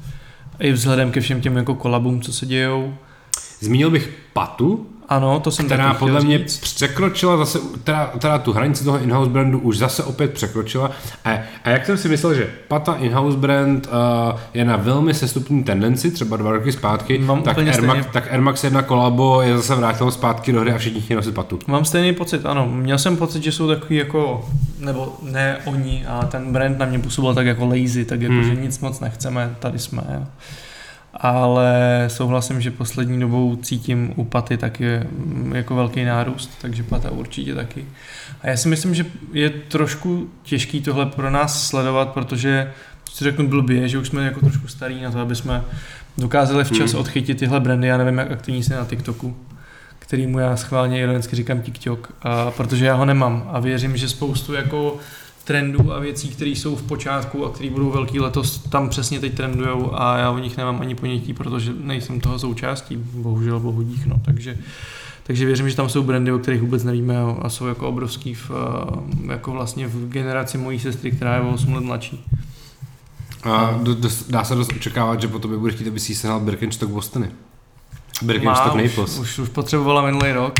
[0.58, 2.94] I vzhledem ke všem těm jako kolabům, co se dějou.
[3.64, 6.58] Zmínil bych Patu, Ano, to jsem která podle mě říct.
[6.58, 10.90] překročila zase, teda, teda tu hranici toho in-house brandu už zase opět překročila.
[11.24, 11.30] A,
[11.64, 16.10] a jak jsem si myslel, že Pata in-house brand uh, je na velmi sestupní tendenci,
[16.10, 19.74] třeba dva roky zpátky, Mám tak Air, Max, tak Air Max 1 kolabo je zase
[19.74, 21.58] vrátilo zpátky do hry a všichni chtějí nosit Patu.
[21.66, 22.68] Mám stejný pocit, ano.
[22.72, 24.48] Měl jsem pocit, že jsou takový jako,
[24.78, 28.44] nebo ne oni, a ten brand na mě působil tak jako lazy, tak jako, Hmm.
[28.44, 30.02] že nic moc nechceme, tady jsme.
[30.14, 30.22] Jo.
[31.16, 37.10] Ale souhlasím, že poslední dobou cítím u Paty taky mm, jako velký nárůst, takže Pata
[37.10, 37.84] určitě taky.
[38.42, 42.72] A já si myslím, že je trošku těžký tohle pro nás sledovat, protože
[43.12, 45.64] si řeknu blbě, že už jsme jako trošku starý na to, aby jsme
[46.18, 47.00] dokázali včas Hmm.
[47.00, 49.36] odchytit tyhle brandy, já nevím, jak aktivní jste na TikToku
[50.06, 54.54] kterýmu já schválně ironicky říkám TikTok, a protože já ho nemám a věřím, že spoustu
[54.54, 54.96] jako
[55.44, 59.34] trendů a věcí, které jsou v počátku a které budou velký letos, tam přesně teď
[59.34, 64.20] trendujou a já o nich nemám ani ponětí, protože nejsem toho součástí, bohužel, bohudík, no,
[64.24, 64.58] takže
[65.26, 68.50] takže věřím, že tam jsou brandy, o kterých vůbec nevíme a jsou jako obrovský v,
[69.28, 72.24] jako vlastně v generaci mojí sestry, která je o 8 let mladší.
[73.42, 76.40] A do, do, dá se dost očekávat, že po tobě bude chtít, aby si sehnal
[76.40, 77.30] Birkenstock Bostony.
[78.22, 78.98] Birkenstock Naples.
[78.98, 80.54] už, už, už potřebovala minulý rok.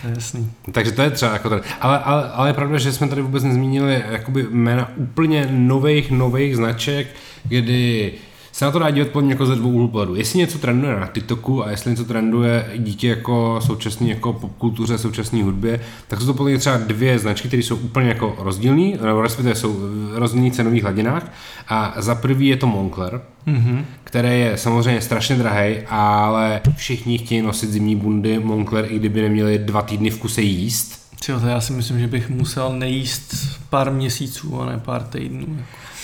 [0.00, 0.50] To je jasný.
[0.72, 1.62] Takže to je třeba jako tady.
[1.80, 6.56] Ale, ale, ale je pravda, že jsme tady vůbec nezmínili jakoby jména úplně nových, nových
[6.56, 7.06] značek,
[7.44, 8.12] kdy
[8.58, 10.14] se na to dá dívat podle mě jako ze dvou úhlů pohledu.
[10.14, 15.42] Jestli něco trenduje na TikToku a jestli něco trenduje díky jako současné jako popkultuře, současné
[15.42, 19.22] hudbě, tak jsou to podle mě třeba dvě značky, které jsou úplně jako rozdílné, nebo
[19.22, 21.32] respektive jsou v rozdílných cenových hladinách.
[21.68, 23.84] A za prvý je to Moncler, Mhm.
[24.04, 29.58] který je samozřejmě strašně drahý, ale všichni chtějí nosit zimní bundy Moncler, i kdyby neměli
[29.58, 31.08] dva týdny v kuse jíst.
[31.26, 33.34] To já si myslím, že bych musel nejíst
[33.70, 35.58] pár měsíců a ne pár týdnů.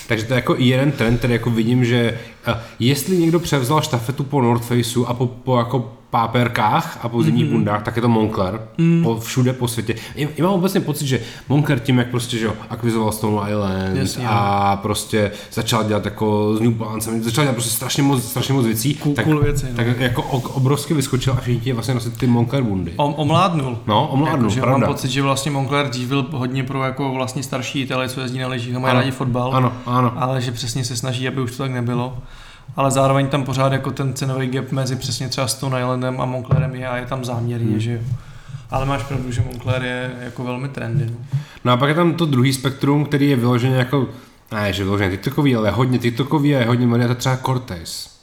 [0.09, 2.19] Takže to je jako jeden trend, který jako vidím, že
[2.79, 7.47] jestli někdo převzal štafetu po North Faceu a po, po jako páperkách a po zimních
[7.47, 7.53] mm-hmm.
[7.53, 8.61] bundách, tak je to Moncler.
[8.79, 9.03] Mm.
[9.03, 9.95] Po, všude po světě.
[10.15, 13.97] I, I mám obecně pocit, že Moncler tím, jak prostě, že jo, akvizoval Stone Island
[13.97, 18.55] Jasně, a prostě začal dělat jako s New Balancem, začal dělat prostě strašně moc, strašně
[18.55, 19.77] moc věcí, Cool, tak, cool věci, no.
[19.77, 22.93] tak jako obrovsky vyskočil a všichni vlastně nosit ty Moncler bundy.
[22.97, 23.79] O, omládnul.
[23.87, 24.87] No, omládnul, jako, pravda.
[24.87, 28.39] Mám pocit, že vlastně Moncler dřív byl hodně pro jako vlastně starší Italy, co jezdí
[28.39, 29.57] na lyžích a mají rádi fotbal.
[29.57, 30.12] Ano, ano.
[30.17, 32.19] Ale že přesně se snaží, aby už to tak nebylo.
[32.77, 36.75] Ale zároveň tam pořád jako ten cenový gap mezi přesně třeba Stone Islandem a Monclerem
[36.75, 37.81] je a je tam záměrně, Hmm.
[37.81, 37.99] že jo.
[38.70, 41.07] Ale máš pravdu, že Moncler je jako velmi trendy.
[41.11, 41.16] no.
[41.64, 44.09] No a pak je tam to druhý spektrum, který je vyloženě jako,
[44.53, 48.14] ne, že vyloženě TikTokový, ale hodně TikTokový a je hodně modný, a to třeba Cortez.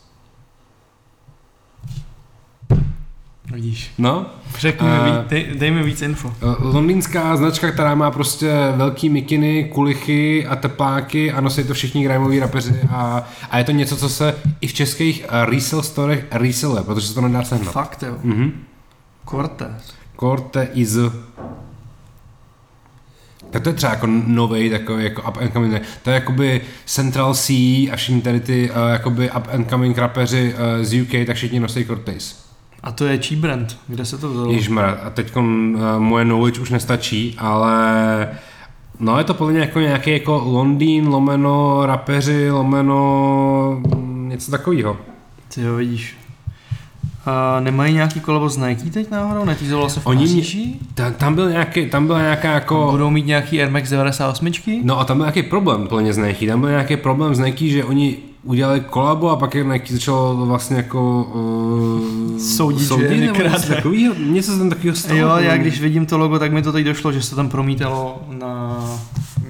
[3.54, 3.91] Vidíš.
[3.97, 4.26] No,
[4.60, 6.34] Řekni mi, víc, dej, dej mi víc info.
[6.41, 12.04] eh, londýnská značka, která má prostě velký mikiny, kulichy a tepláky a nosí to všichni
[12.04, 16.26] grimeoví rapeři a, a je to něco, co se i v českých eh, resell storech
[16.32, 17.74] reselluje, protože se to nedá sehnat.
[17.74, 18.16] Fakt jo.
[18.24, 18.52] Mhm.
[19.30, 19.93] Cortez.
[20.20, 20.70] Cortez.
[23.52, 27.34] Tak to je třeba jako nový takový jako up and coming, to je jakoby Central
[27.34, 27.54] C
[27.91, 31.60] a všichni tady ty uh, jakoby up and coming rapeři uh, z UK, tak všichni
[31.60, 32.51] nosí Cortez.
[32.84, 33.78] A to je čí brand?
[33.88, 34.52] Kde se to vzalo?
[34.52, 35.44] Ježmar, a teď uh,
[35.98, 38.28] moje knowledge už nestačí, ale
[39.00, 44.98] no je to podle mě jako nějaký jako Londýn, lomeno rapeři, lomeno mm, něco takového.
[45.56, 46.18] Ty jo, vidíš.
[47.26, 49.46] A nemají nějaký kolebo s Nike teď náhodou?
[49.46, 50.76] Netýzovalo se v Oni- Paříži?
[50.94, 52.88] Ta, tam, byl nějaký, tam byla nějaká jako...
[52.92, 54.52] Budou mít nějaký Air Max 98?
[54.84, 56.48] No a tam byl nějaký problém mě s Nike.
[56.48, 60.46] Tam byl nějaký problém s Nike, že oni udělali kolabo a pak je Nike začalo
[60.46, 65.20] vlastně jako uh, Soudit, že je nebo něco takového, něco se tam takového stalo.
[65.20, 68.22] Jo, já když vidím to logo, tak mi to teď došlo, že se tam promítalo
[68.30, 68.80] na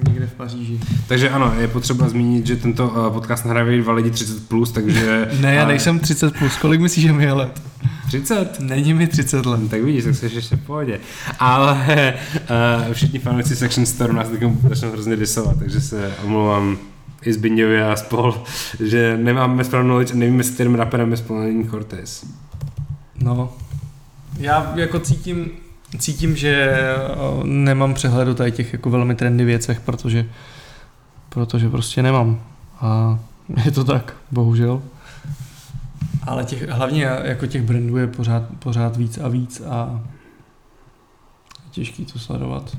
[0.08, 0.80] někde v Paříži.
[1.06, 5.28] Takže ano, je potřeba zmínit, že tento uh, podcast nahrávají dva lidi 30+, plus, takže...
[5.40, 6.56] Ne, já nejsem 30+, plus.
[6.56, 7.62] kolik myslíš, že mi je let?
[8.06, 8.60] 30?
[8.60, 9.60] Není mi 30 let.
[9.60, 11.00] No, tak vidíš, tak jsi ještě v pohodě.
[11.38, 12.14] Ale
[12.88, 14.28] uh, všichni fanoušci Section Store nás
[14.68, 16.78] začnou hrozně disovat, takže se omlouvám
[17.22, 18.42] i Zbigněvi a spol,
[18.80, 22.26] že nemáme správnou a nevíme, s kterým raperem je spolněný Cortez.
[23.20, 23.52] No.
[24.38, 25.50] Já jako cítím,
[25.98, 26.76] cítím, že
[27.44, 30.26] nemám přehled o tady těch jako velmi trendy věcech, protože,
[31.28, 32.40] protože prostě nemám.
[32.80, 33.18] A
[33.64, 34.82] je to tak, bohužel.
[36.22, 40.00] Ale těch, hlavně jako těch brandů je pořád, pořád víc a víc a
[41.70, 42.76] těžký to sledovat.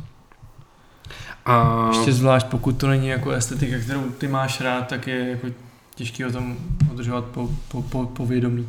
[1.46, 5.48] A Ještě zvlášť pokud to není jako estetika, kterou ty máš rád, tak je jako
[5.96, 6.56] těžký o tom
[6.92, 8.68] udržovat po, po, po, povědomí.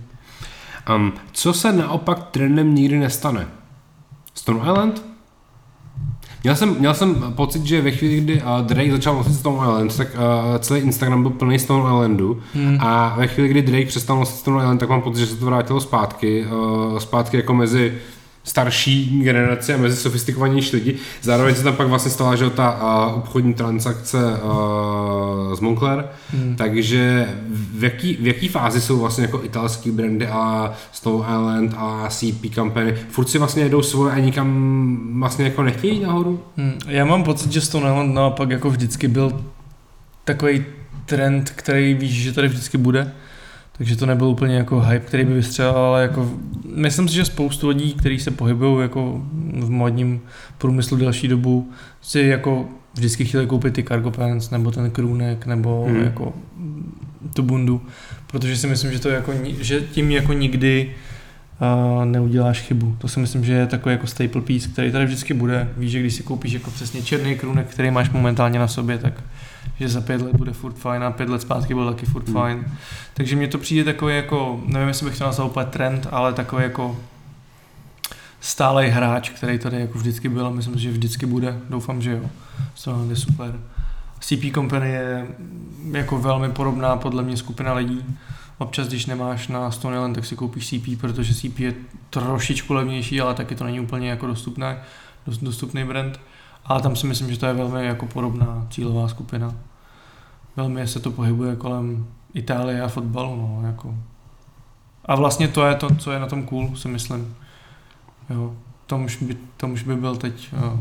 [0.97, 3.47] um, co se naopak trendem nikdy nestane?
[4.35, 5.03] Stone Island?
[6.43, 9.97] Měl jsem, měl jsem pocit, že ve chvíli, kdy uh, Drake začal nosit Stone Island,
[9.97, 12.79] tak uh, celý Instagram byl plný Stone Islandu Hmm.
[12.81, 15.47] a ve chvíli, kdy Drake přestal nosit Stone Island, tak mám pocit, že se to
[15.47, 17.99] vrátilo zpátky, uh, zpátky jako mezi
[18.45, 20.97] starší generaci a mezi sofistikovanější lidi.
[21.23, 26.57] Zároveň se tam pak vlastně stala, že ta uh, obchodní transakce uh, z Moncler, Hmm.
[26.57, 32.07] takže v jaký, v jaký fázi jsou vlastně jako italský brandy a Stone Island a
[32.09, 32.95] CP Company?
[33.11, 36.41] Furt si vlastně jedou svoje a nikam vlastně jako nechtějí nahoru?
[36.57, 39.41] Hmm, Já mám pocit, že Stone Island naopak jako vždycky byl
[40.25, 40.65] takový
[41.07, 43.13] trend, který víš, že tady vždycky bude.
[43.79, 46.31] Takže to nebyl úplně jako hype, který by vystřelil, ale jako
[46.75, 49.23] myslím si, že spoustu lidí, kteří se pohybují jako
[49.61, 50.21] v modním
[50.59, 51.71] průmyslu delší dobu,
[52.03, 56.03] si jako vždycky chtěli koupit ty cargo pants, nebo ten krůnek, nebo Hmm.
[56.03, 56.33] jako
[57.35, 57.81] tu bundu,
[58.27, 60.91] protože si myslím, že to jako, že tím jako nikdy
[61.97, 62.97] uh, neuděláš chybu.
[62.99, 65.69] To si myslím, že je takový jako staple piece, který tady vždycky bude.
[65.77, 69.13] Víš, že když si koupíš jako přesně černý krůnek, který máš momentálně na sobě, tak
[69.81, 72.35] že za pět let bude furt fajn a pět let zpátky byl taky furt Hmm.
[72.35, 72.65] fajn.
[73.15, 76.63] Takže mně to přijde takový jako, nevím, jestli bych to nazval úplně trend, ale takový
[76.63, 76.97] jako
[78.41, 81.57] stálej hráč, který tady jako vždycky byl a myslím, že vždycky bude.
[81.71, 82.31] Doufám, že jo.
[82.85, 83.61] To je super.
[84.21, 85.27] CP Company je
[85.93, 88.05] jako velmi podobná podle mě skupina lidí.
[88.59, 91.75] Občas, když nemáš na Stone Island, tak si koupíš CP, protože CP je
[92.11, 94.83] trošičku levnější, ale taky to není úplně jako dostupné,
[95.27, 96.21] dost, dostupný brand.
[96.65, 99.55] Ale tam si myslím, že to je velmi jako podobná cílová skupina.
[100.57, 103.95] Velmi se to pohybuje kolem Itálie a fotbalu, no, jako.
[105.05, 107.37] A vlastně to je to, co je na tom cool, si myslím.
[108.31, 108.55] Jo,
[108.87, 110.79] Tom už by, Tom už by byl teď jo,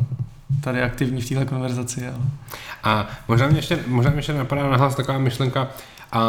[0.61, 2.25] tady aktivní v téhle konverzaci, ale...
[2.83, 5.67] A možná mě ještě, možná mě ještě napadá nahlas taková myšlenka,
[6.11, 6.21] a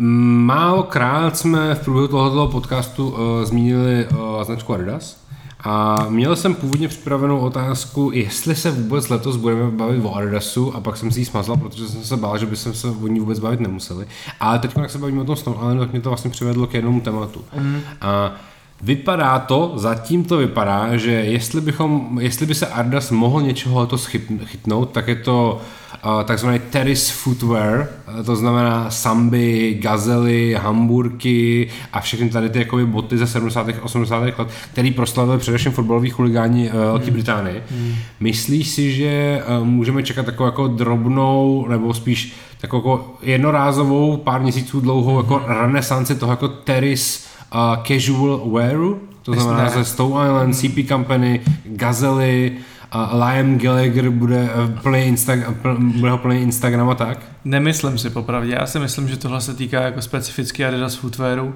[0.00, 5.24] Málokrát jsme v průběhu tohoto podcastu uh, zmínili uh, značku Adidas
[5.64, 10.80] a měl jsem původně připravenou otázku, jestli se vůbec letos budeme bavit o Adidasu a
[10.80, 13.38] pak jsem si ji smazla, protože jsem se bál, že bychom se o ní vůbec
[13.38, 14.06] bavit nemuseli.
[14.40, 16.74] Ale teď, jak se bavíme o tom Stone Islandu, tak mě to vlastně přivedlo k
[16.74, 17.44] jednomu tématu.
[17.58, 17.80] Mm.
[18.00, 18.34] A
[18.82, 24.44] Vypadá to, zatím to vypadá, že jestli, bychom, jestli by se Adidas mohl něčeho chyt-
[24.44, 25.60] chytnout, tak je to
[26.04, 32.86] uh, takzvaný terrace footwear, uh, to znamená samby, gazely, hamburky a všechny tady ty jakoby
[32.86, 33.68] boty ze 70.
[33.68, 34.18] a 80.
[34.18, 37.62] let, který proslavili především fotbaloví chuligáni uh, Velké Británie.
[37.70, 37.94] Mm.
[38.20, 44.40] Myslíš si, že uh, můžeme čekat takovou jako drobnou, nebo spíš takovou jako jednorázovou, pár
[44.40, 50.54] měsíců dlouhou jako renesanci toho jako terrace uh, casual wearu, to znamená ze Stone Island,
[50.54, 52.52] CP Company, Gazely,
[52.94, 57.18] uh, Liam Gallagher bude, uh, plný Insta- pl- bude ho plný Instagram a tak.
[57.44, 61.54] Nemyslím si popravdě, já si myslím, že tohle se týká jako specificky Adidas footwearu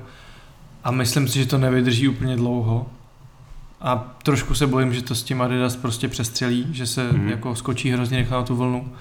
[0.84, 2.86] a myslím si, že to nevydrží úplně dlouho.
[3.80, 7.28] A trošku se bojím, že to s tím Adidas prostě přestřelí, že se mm.
[7.28, 8.92] jako skočí hrozně rychle na tu vlnu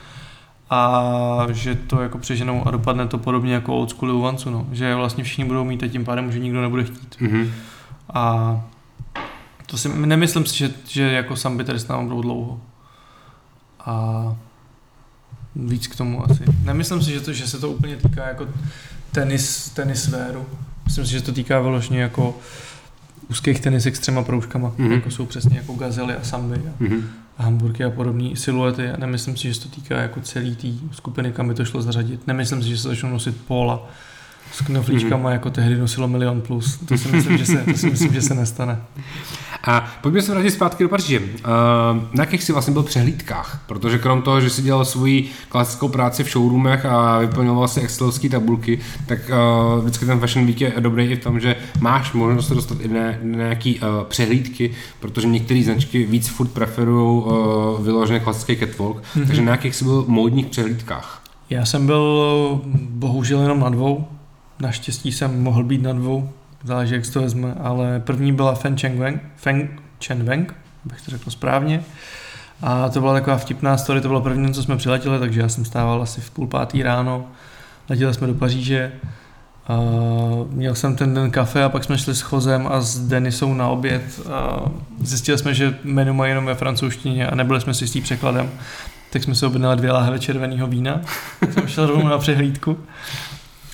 [0.71, 4.67] a že to jako přeženou a dopadne to podobně jako old school u Vancu, no.
[4.71, 7.15] že vlastně všichni budou mít a tím pádem už nikdo nebude chtít.
[7.21, 7.49] Mm-hmm.
[8.13, 8.63] A
[9.65, 12.61] to si, nemyslím si, že, že jako samby tady s námi budou dlouho.
[13.85, 14.35] A
[15.55, 16.43] víc k tomu asi.
[16.63, 18.47] Nemyslím si, že, to, že se to úplně týká jako
[19.11, 20.45] tenis, tenisféru.
[20.85, 22.35] Myslím si, že to týká vyloženě jako
[23.29, 24.91] úzkých tenisek s třema proužkama, mm-hmm.
[24.91, 27.03] jako jsou přesně jako gazely a samby a, mm-hmm.
[27.37, 28.89] Hamburky a podobné siluety.
[28.89, 31.81] A nemyslím si, že se to týká jako celý té skupiny, kam by to šlo
[31.81, 32.27] zařadit.
[32.27, 33.89] Nemyslím si, že se začnou nosit póla
[34.51, 35.33] s knoflíčkama, mm-hmm.
[35.33, 36.77] jako tehdy nosilo Milion Plus.
[36.77, 38.81] To si myslím, že se, to si myslím, že se nestane.
[39.63, 41.19] A pojďme se vrátit zpátky do Paříže.
[41.19, 41.25] Uh,
[42.13, 43.63] na jakých jsi vlastně byl přehlídkách?
[43.67, 48.29] Protože krom toho, že jsi dělal svoji klasickou práci v showroomech a vyplňoval si excelovské
[48.29, 52.47] tabulky, tak uh, vždycky ten Fashion Week je dobrý i v tom, že máš možnost
[52.47, 57.85] se dostat i na, na nějaký uh, přehlídky, protože některé značky víc furt preferují uh,
[57.85, 58.97] vyloženě klasický catwalk.
[58.97, 59.27] Mm-hmm.
[59.27, 61.21] Takže na jakých jsi byl módních přehlídkách?
[61.49, 64.07] Já jsem byl bohužel jenom na dvou.
[64.59, 66.29] Naštěstí jsem mohl být na dvou
[66.63, 70.55] záleží, jak to vezme, ale první byla Feng Weng, Feng Chen Weng,
[70.85, 71.83] bych to řekl správně.
[72.61, 75.65] A to byla taková vtipná story, to bylo první, co jsme přiletěli, takže já jsem
[75.65, 77.25] stával asi v půl pátý ráno,
[77.89, 78.91] letěli jsme do Paříže,
[79.67, 79.79] a
[80.49, 83.67] měl jsem ten den kafe a pak jsme šli s Chozem a s Denisou na
[83.67, 84.61] oběd a
[84.99, 88.49] zjistili jsme, že menu mají jenom ve francouzštině a nebyli jsme si s tím překladem,
[89.09, 91.01] tak jsme se objednali dvě láhve červeného vína,
[91.51, 92.77] jsem šel rovnou na přehlídku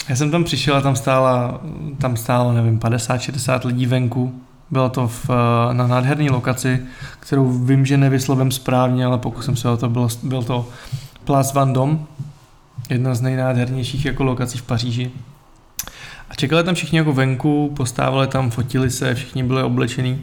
[0.10, 1.62] já jsem tam přišel a tam stála,
[1.98, 4.42] tam stálo, nevím, 50-60 lidí venku.
[4.72, 5.30] Bylo to v,
[5.72, 6.80] na nádherné lokaci,
[7.20, 10.70] kterou vím, že nevyslovím správně, ale pokusím se o to, bylo, byl to
[11.24, 11.98] Place Vendôme,
[12.90, 15.12] jedna z nejnádhernějších jako lokací v Paříži.
[16.30, 20.22] A čekali tam všichni jako venku, postávali tam, fotili se, všichni byli oblečení,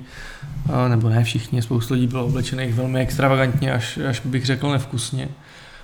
[0.88, 5.28] nebo ne všichni, spoustu lidí bylo oblečených velmi extravagantně, až, až bych řekl nevkusně.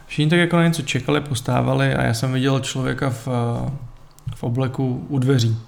[0.07, 3.29] Všichni tak jako na něco čekali, postávali a já jsem viděl člověka v,
[4.35, 5.59] v obleku u dveří.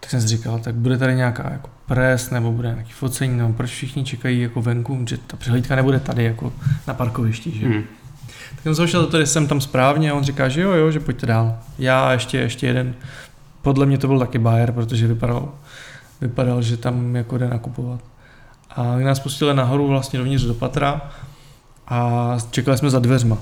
[0.00, 3.52] Tak jsem si říkal, tak bude tady nějaká jako pres, nebo bude nějaký focení, nebo
[3.52, 6.52] proč všichni čekají jako venku, že ta přehlídka nebude tady jako
[6.86, 7.66] na parkovišti, že?
[7.66, 7.82] Hmm.
[8.50, 11.26] Tak jsem zašel, tady jsem tam správně a on říká, že jo, jo, že pojďte
[11.26, 11.58] dál.
[11.78, 12.94] Já ještě, ještě jeden,
[13.62, 15.52] podle mě to byl taky Bayer, protože vypadal,
[16.20, 18.00] vypadal, že tam jako jde nakupovat.
[18.70, 21.10] A nás pustili nahoru vlastně dovnitř do patra
[21.88, 23.38] a čekali jsme za dveřma.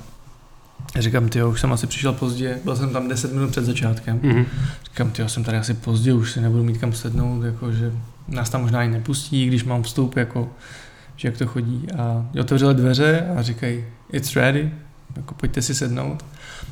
[0.99, 4.19] Říkám, ty už jsem asi přišel pozdě, byl jsem tam 10 minut před začátkem.
[4.19, 4.45] Mm-hmm.
[4.85, 7.93] Říkám, ty jsem tady asi pozdě, už si nebudu mít kam sednout, jako, že
[8.29, 10.49] nás tam možná i nepustí, když mám vstup, jako,
[11.17, 11.87] že jak to chodí.
[11.99, 14.73] A otevřeli dveře a říkají, it's ready,
[15.17, 16.25] jako pojďte si sednout.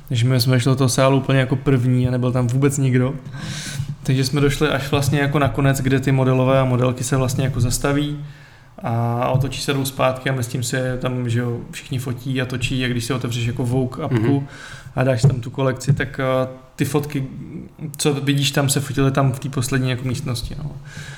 [0.09, 3.15] Takže my jsme šli do toho sálu úplně jako první a nebyl tam vůbec nikdo.
[4.03, 7.61] Takže jsme došli až vlastně jako nakonec, kde ty modelové a modelky se vlastně jako
[7.61, 8.19] zastaví
[8.83, 12.47] a otočí se jdou zpátky a mezi tím se tam že jo, všichni fotí a
[12.47, 14.47] točí a když si otevřeš jako Vogue appku mm-hmm.
[14.97, 17.27] a dáš tam tu kolekci, tak uh, ty fotky,
[17.97, 20.57] co vidíš tam, se fotily tam v té poslední jako místnosti.
[20.63, 20.71] No.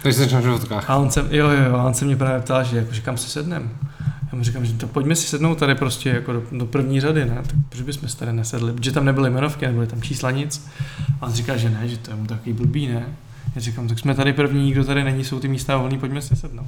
[0.03, 0.91] Takže jsi na fotkách.
[0.91, 3.17] A on se, jo, jo, jo, on se mě právě ptal, že, jako, že kam
[3.17, 3.71] se sednem.
[4.33, 7.25] Já mu říkám, že to pojďme si sednout tady prostě jako do, do první řady,
[7.25, 7.35] ne?
[7.47, 8.73] Tak proč bychom se tady nesedli?
[8.73, 10.69] Protože tam nebyly jmenovky, nebyly tam čísla nic.
[11.21, 13.07] A on říká, že ne, že to je mu takový blbý, ne?
[13.55, 16.36] Já říkám, tak jsme tady první, kdo tady není, jsou ty místa volný, pojďme si
[16.36, 16.66] sednout.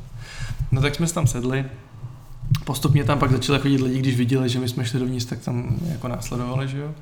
[0.73, 1.65] No tak jsme tam sedli,
[2.65, 5.77] postupně tam pak začali chodit lidi, když viděli, že my jsme šli dovnitř, tak tam
[5.89, 6.95] jako následovali, že jo.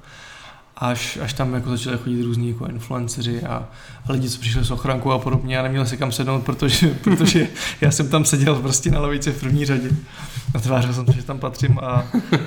[0.78, 3.68] Až, až tam jako začali chodit různí jako influenceři a,
[4.06, 7.48] a lidi, co přišli s ochrankou a podobně a neměli si kam sednout, protože, protože
[7.80, 9.90] já jsem tam seděl prostě na lavici v první řadě
[10.54, 12.04] a tvářil jsem že tam patřím a,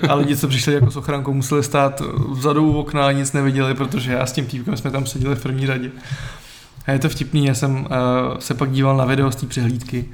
[0.09, 3.73] a lidi, co přišli jako s ochrankou, museli stát vzadu u okna a nic neviděli,
[3.73, 5.91] protože já s tím týpkem jsme tam seděli v první řadě.
[6.85, 7.87] A je to vtipný, já jsem uh,
[8.39, 10.05] se pak díval na video z té přehlídky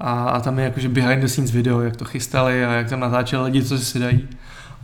[0.00, 3.00] a, a tam je jakože behind the scenes video, jak to chystali a jak tam
[3.00, 4.28] natáčeli lidi, co si dají.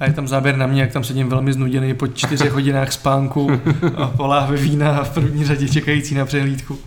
[0.01, 3.51] A je tam záběr na mě, jak tam sedím velmi znuděný po čtyřech hodinách spánku
[3.97, 6.79] a po láhve vína v první řadě čekající na přehlídku.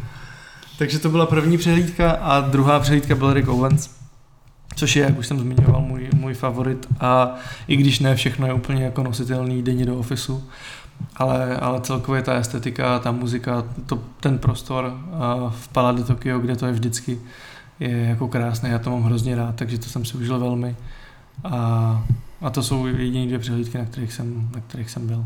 [0.78, 3.90] Takže to byla první přehlídka a druhá přehlídka byl Rick Owens,
[4.76, 7.36] což je, jak už jsem zmiňoval, můj, můj favorit a
[7.68, 10.44] i když ne všechno je úplně jako nositelný denně do ofisu,
[11.16, 14.98] ale, ale celkově ta estetika, ta muzika, to, ten prostor
[15.50, 17.20] v Palade Tokyo, kde to je vždycky,
[17.80, 20.76] je jako krásné, já to mám hrozně rád, takže to jsem si užil velmi.
[21.44, 22.04] A,
[22.42, 25.26] a to jsou jediné dvě přehlídky, na kterých jsem, na kterých jsem byl.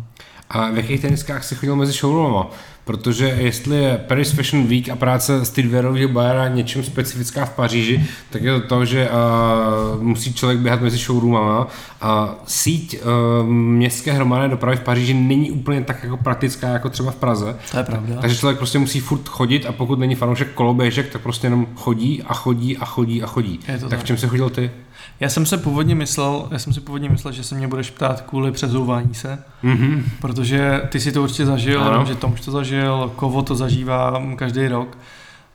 [0.50, 2.48] A v jakých teniskách jsi chodil mezi showroomama?
[2.86, 8.44] Protože jestli je Paris Fashion Week a práce streetwearového bajera něčím specifická v Paříži, tak
[8.44, 11.68] je to to, že uh, musí člověk běhat mezi showroomama
[12.02, 17.12] a síť uh, městské hromadné dopravy v Paříži není úplně tak jako praktická jako třeba
[17.12, 17.56] v Praze.
[17.72, 18.16] To je pravda.
[18.22, 22.24] Takže člověk prostě musí furt chodit a pokud není fanoušek koloběžek, tak prostě jenom chodí
[22.24, 23.60] a chodí a chodí a chodí.
[23.66, 24.72] Tak, tak v čem se chodil ty?
[25.20, 28.22] Já jsem se původně myslel, já jsem si původně myslel, že se mě budeš ptát
[28.22, 30.04] kvůli přezouvání se, mm-hmm.
[30.22, 32.06] protože ty si to určitě zažil, ano.
[32.06, 34.98] že Tom už to zažil, Kovo to zažívá každý rok.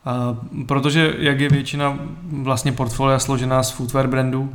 [0.05, 4.53] A protože jak je většina vlastně portfolia složená z footwear brandů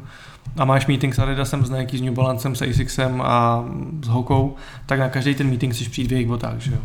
[0.56, 3.64] a máš meeting s Adidasem, s Nike, s New Balancem, s Asicem a
[4.04, 6.78] s Hokou, tak na každý ten meeting chceš přijít v jejich botách, že jo.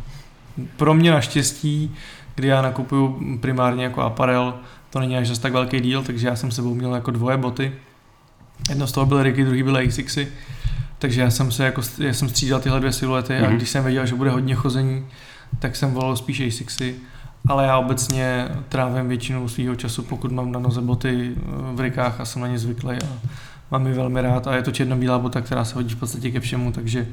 [0.78, 1.96] Pro mě naštěstí
[2.36, 4.54] kdy já nakupuju primárně jako aparel,
[4.90, 7.72] to není až zase tak velký díl, takže já jsem sebou měl jako dvoje boty.
[8.70, 10.28] Jedno z toho byly Ricky, druhý byly Asixy.
[11.00, 13.46] Takže já jsem se jako, já jsem střídal tyhle dvě siluety mm-hmm.
[13.46, 13.58] a Mhm.
[13.58, 15.06] když jsem věděl, že bude hodně chození,
[15.60, 16.96] tak jsem volal spíš Asixy.
[17.48, 21.42] Ale já obecně trávím většinu svého času, pokud mám na noze boty eh,
[21.76, 23.08] v rikách a jsem na ně zvyklý a
[23.72, 26.40] mám je velmi rád a je to černobílá bota, která se hodí v podstatě ke
[26.40, 27.08] všemu, takže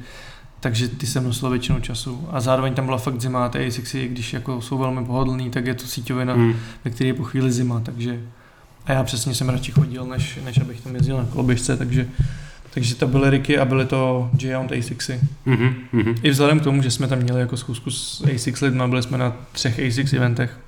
[0.61, 2.27] takže ty jsem nosil většinou času.
[2.31, 5.73] A zároveň tam byla fakt zima ty Asixy, když jako jsou velmi pohodlný, tak je
[5.73, 6.53] to síťovina, Hmm.
[6.85, 8.19] ve které je po chvíli zima, takže
[8.89, 12.07] a já přesně jsem radši chodil, než, než abych tam jezdil na koloběžce, takže
[12.73, 15.19] takže to byly Ricky a byly to J-Hound A6.
[15.45, 16.15] Mhm, mhm.
[16.23, 19.17] I vzhledem k tomu, že jsme tam měli jako zkusku s A6 lidma, byli jsme
[19.17, 20.59] na třech A6 eventech,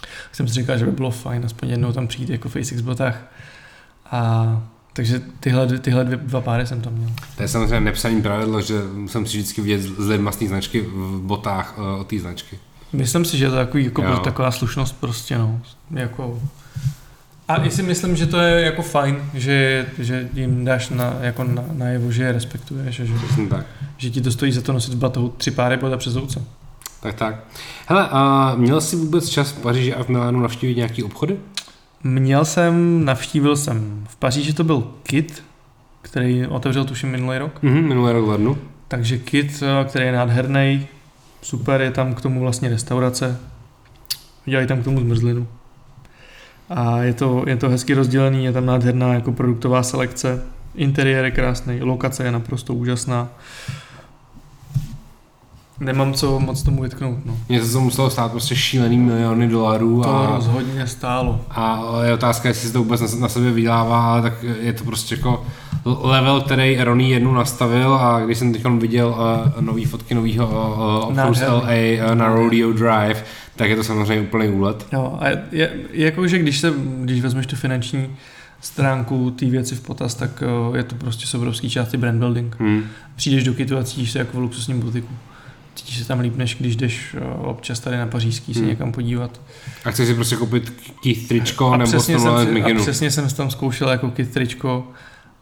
[0.00, 2.82] tak jsem si říkal, že by bylo fajn aspoň jednou tam přijít jako v A6
[2.82, 3.32] botách.
[4.10, 7.10] A takže tyhle, tyhle dvě, dva páry jsem tam měl.
[7.36, 11.20] To je samozřejmě nepsaný pravidlo, že musím si vždycky vidět z lidma z značky v
[11.20, 12.58] botách uh, od té značky.
[12.92, 14.18] Myslím si, že je to takový, jako Jo.
[14.18, 15.60] taková slušnost prostě, no.
[15.90, 16.40] Jako...
[17.50, 21.44] A i si myslím, že to je jako fajn, že, že jim dáš na, jako
[21.44, 23.66] na, najevo, že je respektuješ a že, Přesně tak.
[23.96, 26.42] že ti to stojí za to nosit v batohu tři páry bota přes ouce.
[27.02, 27.44] Tak tak.
[27.86, 31.36] Hele, a měl jsi vůbec čas v Paříži a v Milánu navštívit nějaký obchody?
[32.04, 35.42] Měl jsem, navštívil jsem v Paříži to byl Kit,
[36.02, 37.62] který otevřel tuším minulý rok.
[37.62, 38.58] Mhm, minulý rok v lednu.
[38.88, 40.86] Takže Kit, eh, který je nádherný,
[41.42, 43.38] super, je tam k tomu vlastně restaurace.
[44.44, 45.46] Dělají tam k tomu zmrzlinu.
[46.70, 50.42] A je to, je to hezky rozdělený, je tam nádherná jako produktová selekce.
[50.74, 53.28] Interiér je krásný, lokace je naprosto úžasná.
[55.80, 57.18] Nemám co moc tomu vytknout.
[57.24, 57.36] No.
[57.48, 61.40] Mně se to muselo stát prostě šílený miliony dolarů To a, rozhodně stálo.
[61.50, 64.84] a je otázka, jestli se to vůbec na, na sebe vydělává, ale tak je to
[64.84, 65.46] prostě jako
[65.84, 71.08] level, který Ronnie jednu nastavil a když jsem teď viděl uh, nový fotky novýho uh,
[71.08, 72.00] obchodu z Nádherný.
[72.00, 73.24] LA uh, na Rodeo Drive,
[73.60, 74.86] tak je to samozřejmě úplný úlet.
[74.92, 78.16] Jo, a je, je, jako, že když, se, když vezmeš tu finanční
[78.60, 82.56] stránku té věci v potaz, tak eh, je to prostě z obrovský části brand building.
[82.60, 82.82] Hmm.
[83.16, 85.08] Přijdeš do Kitu a cítíš se jako v luxusním butiku.
[85.74, 88.68] Cítíš se tam líp, než když jdeš eh, občas tady na pařížský se Hmm.
[88.68, 89.40] někam podívat.
[89.84, 93.30] A chceš si prostě koupit Keith tričko a, nebo přesně jsem, si, a přesně jsem
[93.30, 94.88] si tam zkoušel jako kit tričko,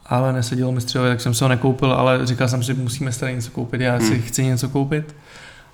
[0.06, 3.20] ale nesedělo mi střelové, tak jsem se ho nekoupil, ale říkal jsem si, musíme si
[3.20, 4.22] tady něco koupit, já si Hmm.
[4.22, 5.14] chci něco koupit.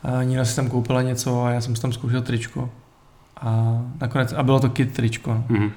[0.04, 2.70] A Nina si tam koupila něco a já jsem si tam zkoušel tričko.
[3.40, 5.34] A nakonec, a bylo to kit tričko.
[5.34, 5.44] No.
[5.48, 5.70] Mhm.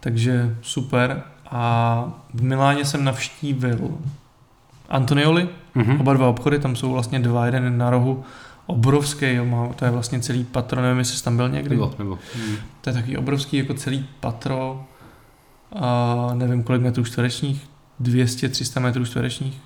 [0.00, 1.22] Takže super.
[1.50, 2.04] A
[2.34, 3.90] v Miláně jsem navštívil
[4.88, 6.00] Antonioli, Mhm.
[6.00, 8.24] oba dva obchody, tam jsou vlastně dva, jeden je na rohu,
[8.66, 11.70] obrovský, jo, má, to je vlastně celý patro, nevím, jestli jsi tam byl někdy.
[11.76, 12.18] Nebo, nebo.
[12.36, 12.56] Mhm.
[12.80, 14.84] To je takový obrovský jako celý patro,
[15.76, 17.66] a nevím kolik metrů čtverečních,
[18.00, 19.60] 200-300 metrů čtverečních,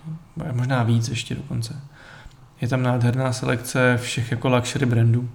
[0.53, 1.81] možná víc ještě dokonce.
[2.61, 5.29] Je tam nádherná selekce všech jako luxury brandů,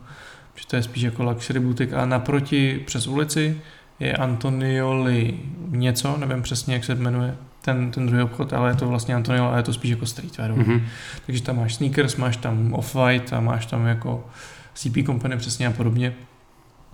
[0.55, 3.61] že to je spíš jako luxury butik a naproti přes ulici
[3.99, 8.87] je Antonioli něco, nevím přesně jak se jmenuje ten, ten druhý obchod, ale je to
[8.87, 10.53] vlastně Antonioli a je to spíš jako streetwear.
[10.53, 10.85] Mhm.
[11.25, 14.25] Takže tam máš sneakers, máš tam off-white a máš tam jako
[14.73, 16.13] CP Company přesně a podobně.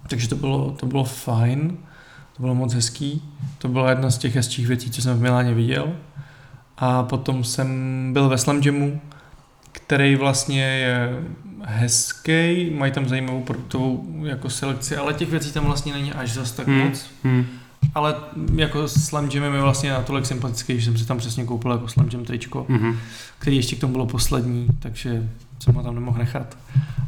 [0.08, 1.78] Takže to bylo, to bylo fajn,
[2.38, 3.22] to bylo moc hezký.
[3.58, 5.94] To byla jedna z těch hezčích věcí, co jsem v Miláně viděl.
[6.78, 7.70] A potom jsem
[8.14, 9.02] byl ve Slam Jamu,
[9.72, 11.20] který vlastně je
[11.64, 16.52] hezký, mají tam zajímavou produktovou jako selekci, ale těch věcí tam vlastně není až zas
[16.52, 16.78] tak Hmm.
[16.80, 17.06] moc.
[17.24, 17.46] Mhm.
[17.96, 18.16] Ale
[18.56, 21.88] jako Slam Jam je mi vlastně natolik sympatický, že jsem si tam přesně koupil jako
[21.88, 22.98] Slam Jam tričko Mhm.
[23.40, 26.58] který ještě k tomu bylo poslední, takže jsem ho tam nemohl nechat.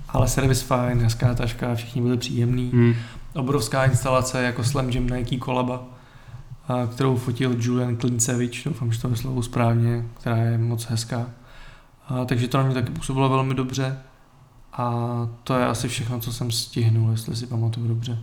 [0.10, 2.70] Ale servis fajn, hezká taška, všichni byli příjemní.
[2.74, 2.96] Mhm.
[3.34, 5.84] Obrovská instalace jako Slam Jam Nike kolaba,
[6.94, 11.26] kterou fotil Julian Klincevič, doufám, že to vyslovu správně, která je moc hezká.
[12.08, 13.98] A, takže to na mě taky působilo velmi dobře.
[14.74, 14.94] A
[15.44, 18.18] to je asi všechno, co jsem stihnul, jestli si pamatuju dobře.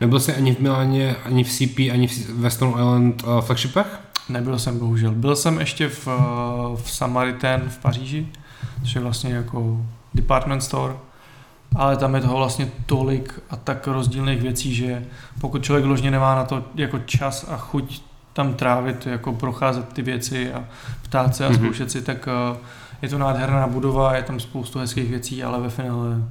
[0.00, 4.00] Nebyl jsi ani v Miláně, ani v CP, ani v Western Island uh, flagshipech?
[4.28, 5.10] Nebyl jsem bohužel.
[5.12, 8.26] Byl jsem ještě v, eh, v Samaritan v Paříži,
[8.82, 10.94] což je vlastně jako department store,
[11.76, 15.04] ale tam je toho vlastně tolik a tak rozdílných věcí, že
[15.40, 20.02] pokud člověk vložně nemá na to jako čas a chuť tam trávit, jako procházet ty
[20.02, 20.64] věci a
[21.02, 21.58] ptát se a Mhm.
[21.58, 22.56] zkoušet si, tak eh,
[23.02, 26.22] je to nádherná budova, je tam spoustu hezkých věcí, ale ve finále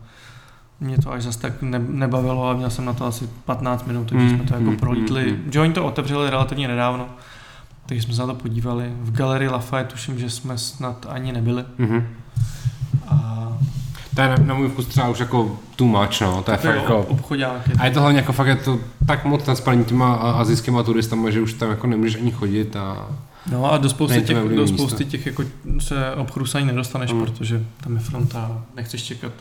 [0.79, 4.09] mě to až zas tak ne, nebavilo a měl jsem na to asi 15 minut,
[4.09, 5.39] takže Mhm, jsme to jako mhm, prolítli.
[5.61, 7.05] oni to otevřeli relativně nedávno,
[7.85, 8.91] takže jsme se na to podívali.
[9.01, 11.63] V galerii Lafayette tuším, že jsme snad ani nebyli.
[11.77, 12.07] Mhm.
[13.07, 13.47] A
[14.15, 16.43] To je na, na můj vkus třeba už jako too much, no.
[16.43, 16.97] To je to fakt je jako...
[16.99, 17.67] obchodák.
[17.67, 20.83] Je A je to hlavně jako fakt je to tak moc transparentní těma a- azijskýma
[20.83, 23.07] turistama, že už tam jako nemůžeš ani chodit a...
[23.51, 25.43] No a do spousty těch, do spousty těch jako
[25.79, 27.25] se obchodů se ani nedostaneš, Mm.
[27.25, 29.31] protože tam je fronta a nechceš čekat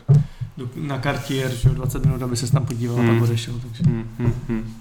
[0.75, 3.13] na Cartier, že jo, 20 minut, aby se tam podíval a Hmm.
[3.19, 3.53] pak odešel.
[3.61, 3.83] Takže.
[3.83, 4.73] Hmm, hmm, hmm.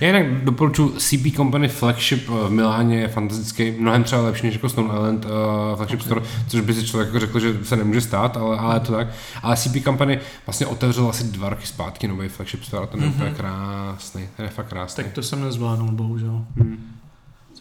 [0.00, 4.54] Já jinak doporučuji CP Company flagship eh, v Miláně je fantastický, mnohem třeba lepší než
[4.54, 5.30] jako Stone Island uh,
[5.76, 6.06] flagship Ok.
[6.06, 8.92] store, což by si člověk jako řekl, že se nemůže stát, ale, ale je to
[8.92, 9.06] tak.
[9.42, 13.06] Ale CP Company vlastně otevřel asi dva roky zpátky nový flagship store a ten je
[13.06, 13.14] Mhm.
[13.16, 15.04] úplně krásný, ten je fakt krásný.
[15.04, 16.44] Tak to jsem nezvládnul, bohužel.
[16.58, 16.78] Hmm.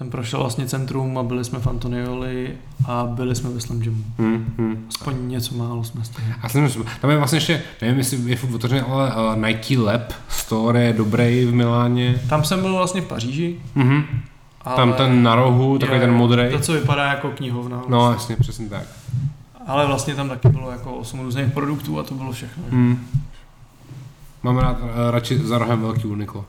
[0.02, 2.52] Jsem prošel vlastně centrum a byli jsme v Antonioli
[2.88, 4.04] a byli jsme ve Slam Jamu.
[4.18, 4.86] Hmm, hmm.
[4.90, 6.34] Aspoň něco málo jsme stihli.
[6.42, 6.70] A jsem,
[7.02, 10.94] tam je vlastně ještě, nevím, jestli je furt otevřený, ale uh, Nike Lab store je
[10.94, 12.22] dobrý v Miláně.
[12.30, 13.56] Tam jsem byl vlastně v Paříži.
[13.76, 14.04] Mhm.
[14.62, 16.44] Ale Tam ten na rohu, takový je- ten modrý.
[16.52, 17.82] To, co vypadá jako knihovna.
[17.88, 18.84] No jasně, přesně tak.
[19.68, 22.64] Ale vlastně tam taky bylo jako 8 různých produktů a to bylo všechno.
[22.70, 23.08] Hmm.
[24.44, 24.78] Mám rád,
[25.08, 26.46] eh, radši za rohem velký Uniqlo.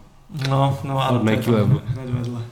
[0.49, 2.43] No, no a Od Nike hned vedle.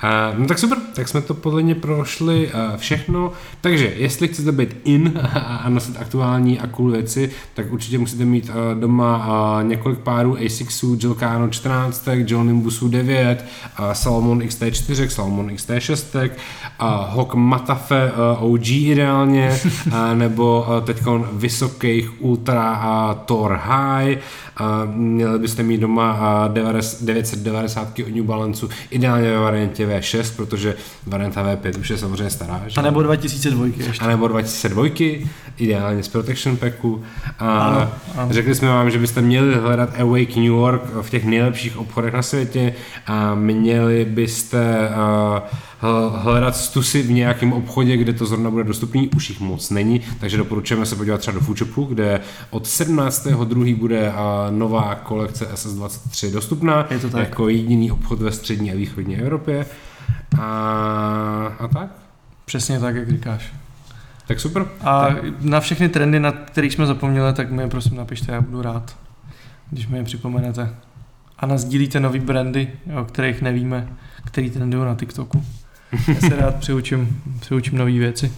[0.00, 3.32] A, no tak super, tak jsme to podle mě prošli uh, všechno.
[3.60, 8.48] Takže jestli chcete být in a, nosit aktuální a cool věci, tak určitě musíte mít
[8.48, 9.26] uh, doma
[9.58, 13.44] uh, několik párů Asicsu, Gilcano 14, John Nimbusu 9,
[13.78, 21.02] uh, Salomon XT4, Salomon XT6, uh, Hawk Matafe uh, OG ideálně, uh, nebo uh, teď
[21.32, 24.18] vysokých Ultra a Thor High,
[24.94, 30.74] měli byste mít doma a 990 od New Balance, ideálně ve variantě V6, protože
[31.06, 32.62] varianta V5 už je samozřejmě stará.
[32.66, 32.80] Že?
[32.80, 34.04] A nebo 2002 ještě.
[34.04, 34.84] a nebo 2002,
[35.58, 37.02] ideálně z Protection Packu.
[37.38, 38.32] A Ano, ano.
[38.32, 42.22] Řekli jsme vám, že byste měli hledat Awake New York v těch nejlepších obchodech na
[42.22, 42.74] světě
[43.06, 45.38] a měli byste uh,
[46.16, 50.36] hledat stusy v nějakém obchodě, kde to zrovna bude dostupný, už jich moc není, takže
[50.36, 52.20] doporučujeme se podívat třeba do Foodshopu, kde
[52.50, 53.76] od 17.2.
[53.76, 54.12] bude
[54.50, 57.20] nová kolekce SS23 dostupná Je to tak.
[57.20, 59.66] jako jediný obchod ve střední a východní Evropě.
[60.38, 60.46] A,
[61.58, 61.90] a tak?
[62.44, 63.52] Přesně tak, jak říkáš.
[64.26, 64.66] Tak super.
[64.80, 65.08] A
[65.40, 68.96] na všechny trendy, na kterých jsme zapomněli, tak mi je prosím napište, já budu rád,
[69.70, 70.74] když mi je připomenete.
[71.38, 72.68] A nazdílíte nový brandy,
[73.00, 73.88] o kterých nevíme,
[74.24, 75.44] který trendují na TikToku.
[76.08, 78.32] Já se rád přiučím, přiučím nové věci.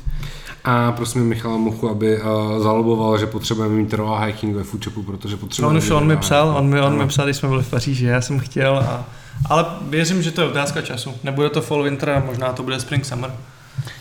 [0.64, 5.34] A prosím Michala Muchu, aby uh, zaloboval, že potřebujeme mít raw hiking ve foodshopu, protože
[5.34, 5.78] No, potřebujeme...
[5.78, 8.06] on, už, on mi psal, on mi, on mi psal, když jsme byli v Paříži,
[8.06, 9.04] já jsem chtěl a
[9.48, 11.14] ale věřím, že to je otázka času.
[11.24, 13.32] Nebude to fall winter, možná to bude spring summer.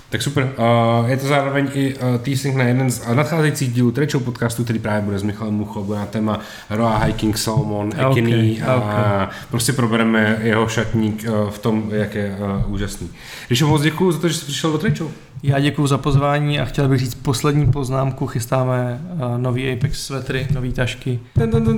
[0.10, 0.44] Tak super.
[0.44, 4.80] Uh, je to zároveň i uh, teasing na jeden z nadcházejících dílů Trečou podcastu, který
[4.80, 6.40] právě bude s Michalem Muchou, bude na téma
[6.70, 9.34] raw hiking, salmon, ekiny a ok.
[9.50, 13.10] prostě probereme jeho šatník uh, v tom, jak je uh, úžasný.
[13.48, 15.12] Když moc děkuji za to, že jsi přišel do Trečou.
[15.44, 18.28] Já děkuji za pozvání a chtěl bych říct poslední poznámku.
[18.28, 21.78] Chystáme uh, nový Apex svetry, nový tašky, dun,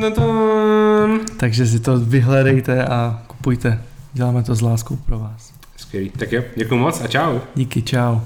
[0.00, 1.20] dun.
[1.36, 3.82] takže si to vyhledejte a kupujte.
[4.12, 5.55] Děláme to s láskou pro vás.
[5.96, 6.10] Skvělý.
[6.10, 7.38] Tak jo, děkuji moc a čau.
[7.54, 8.20] Díky, čau.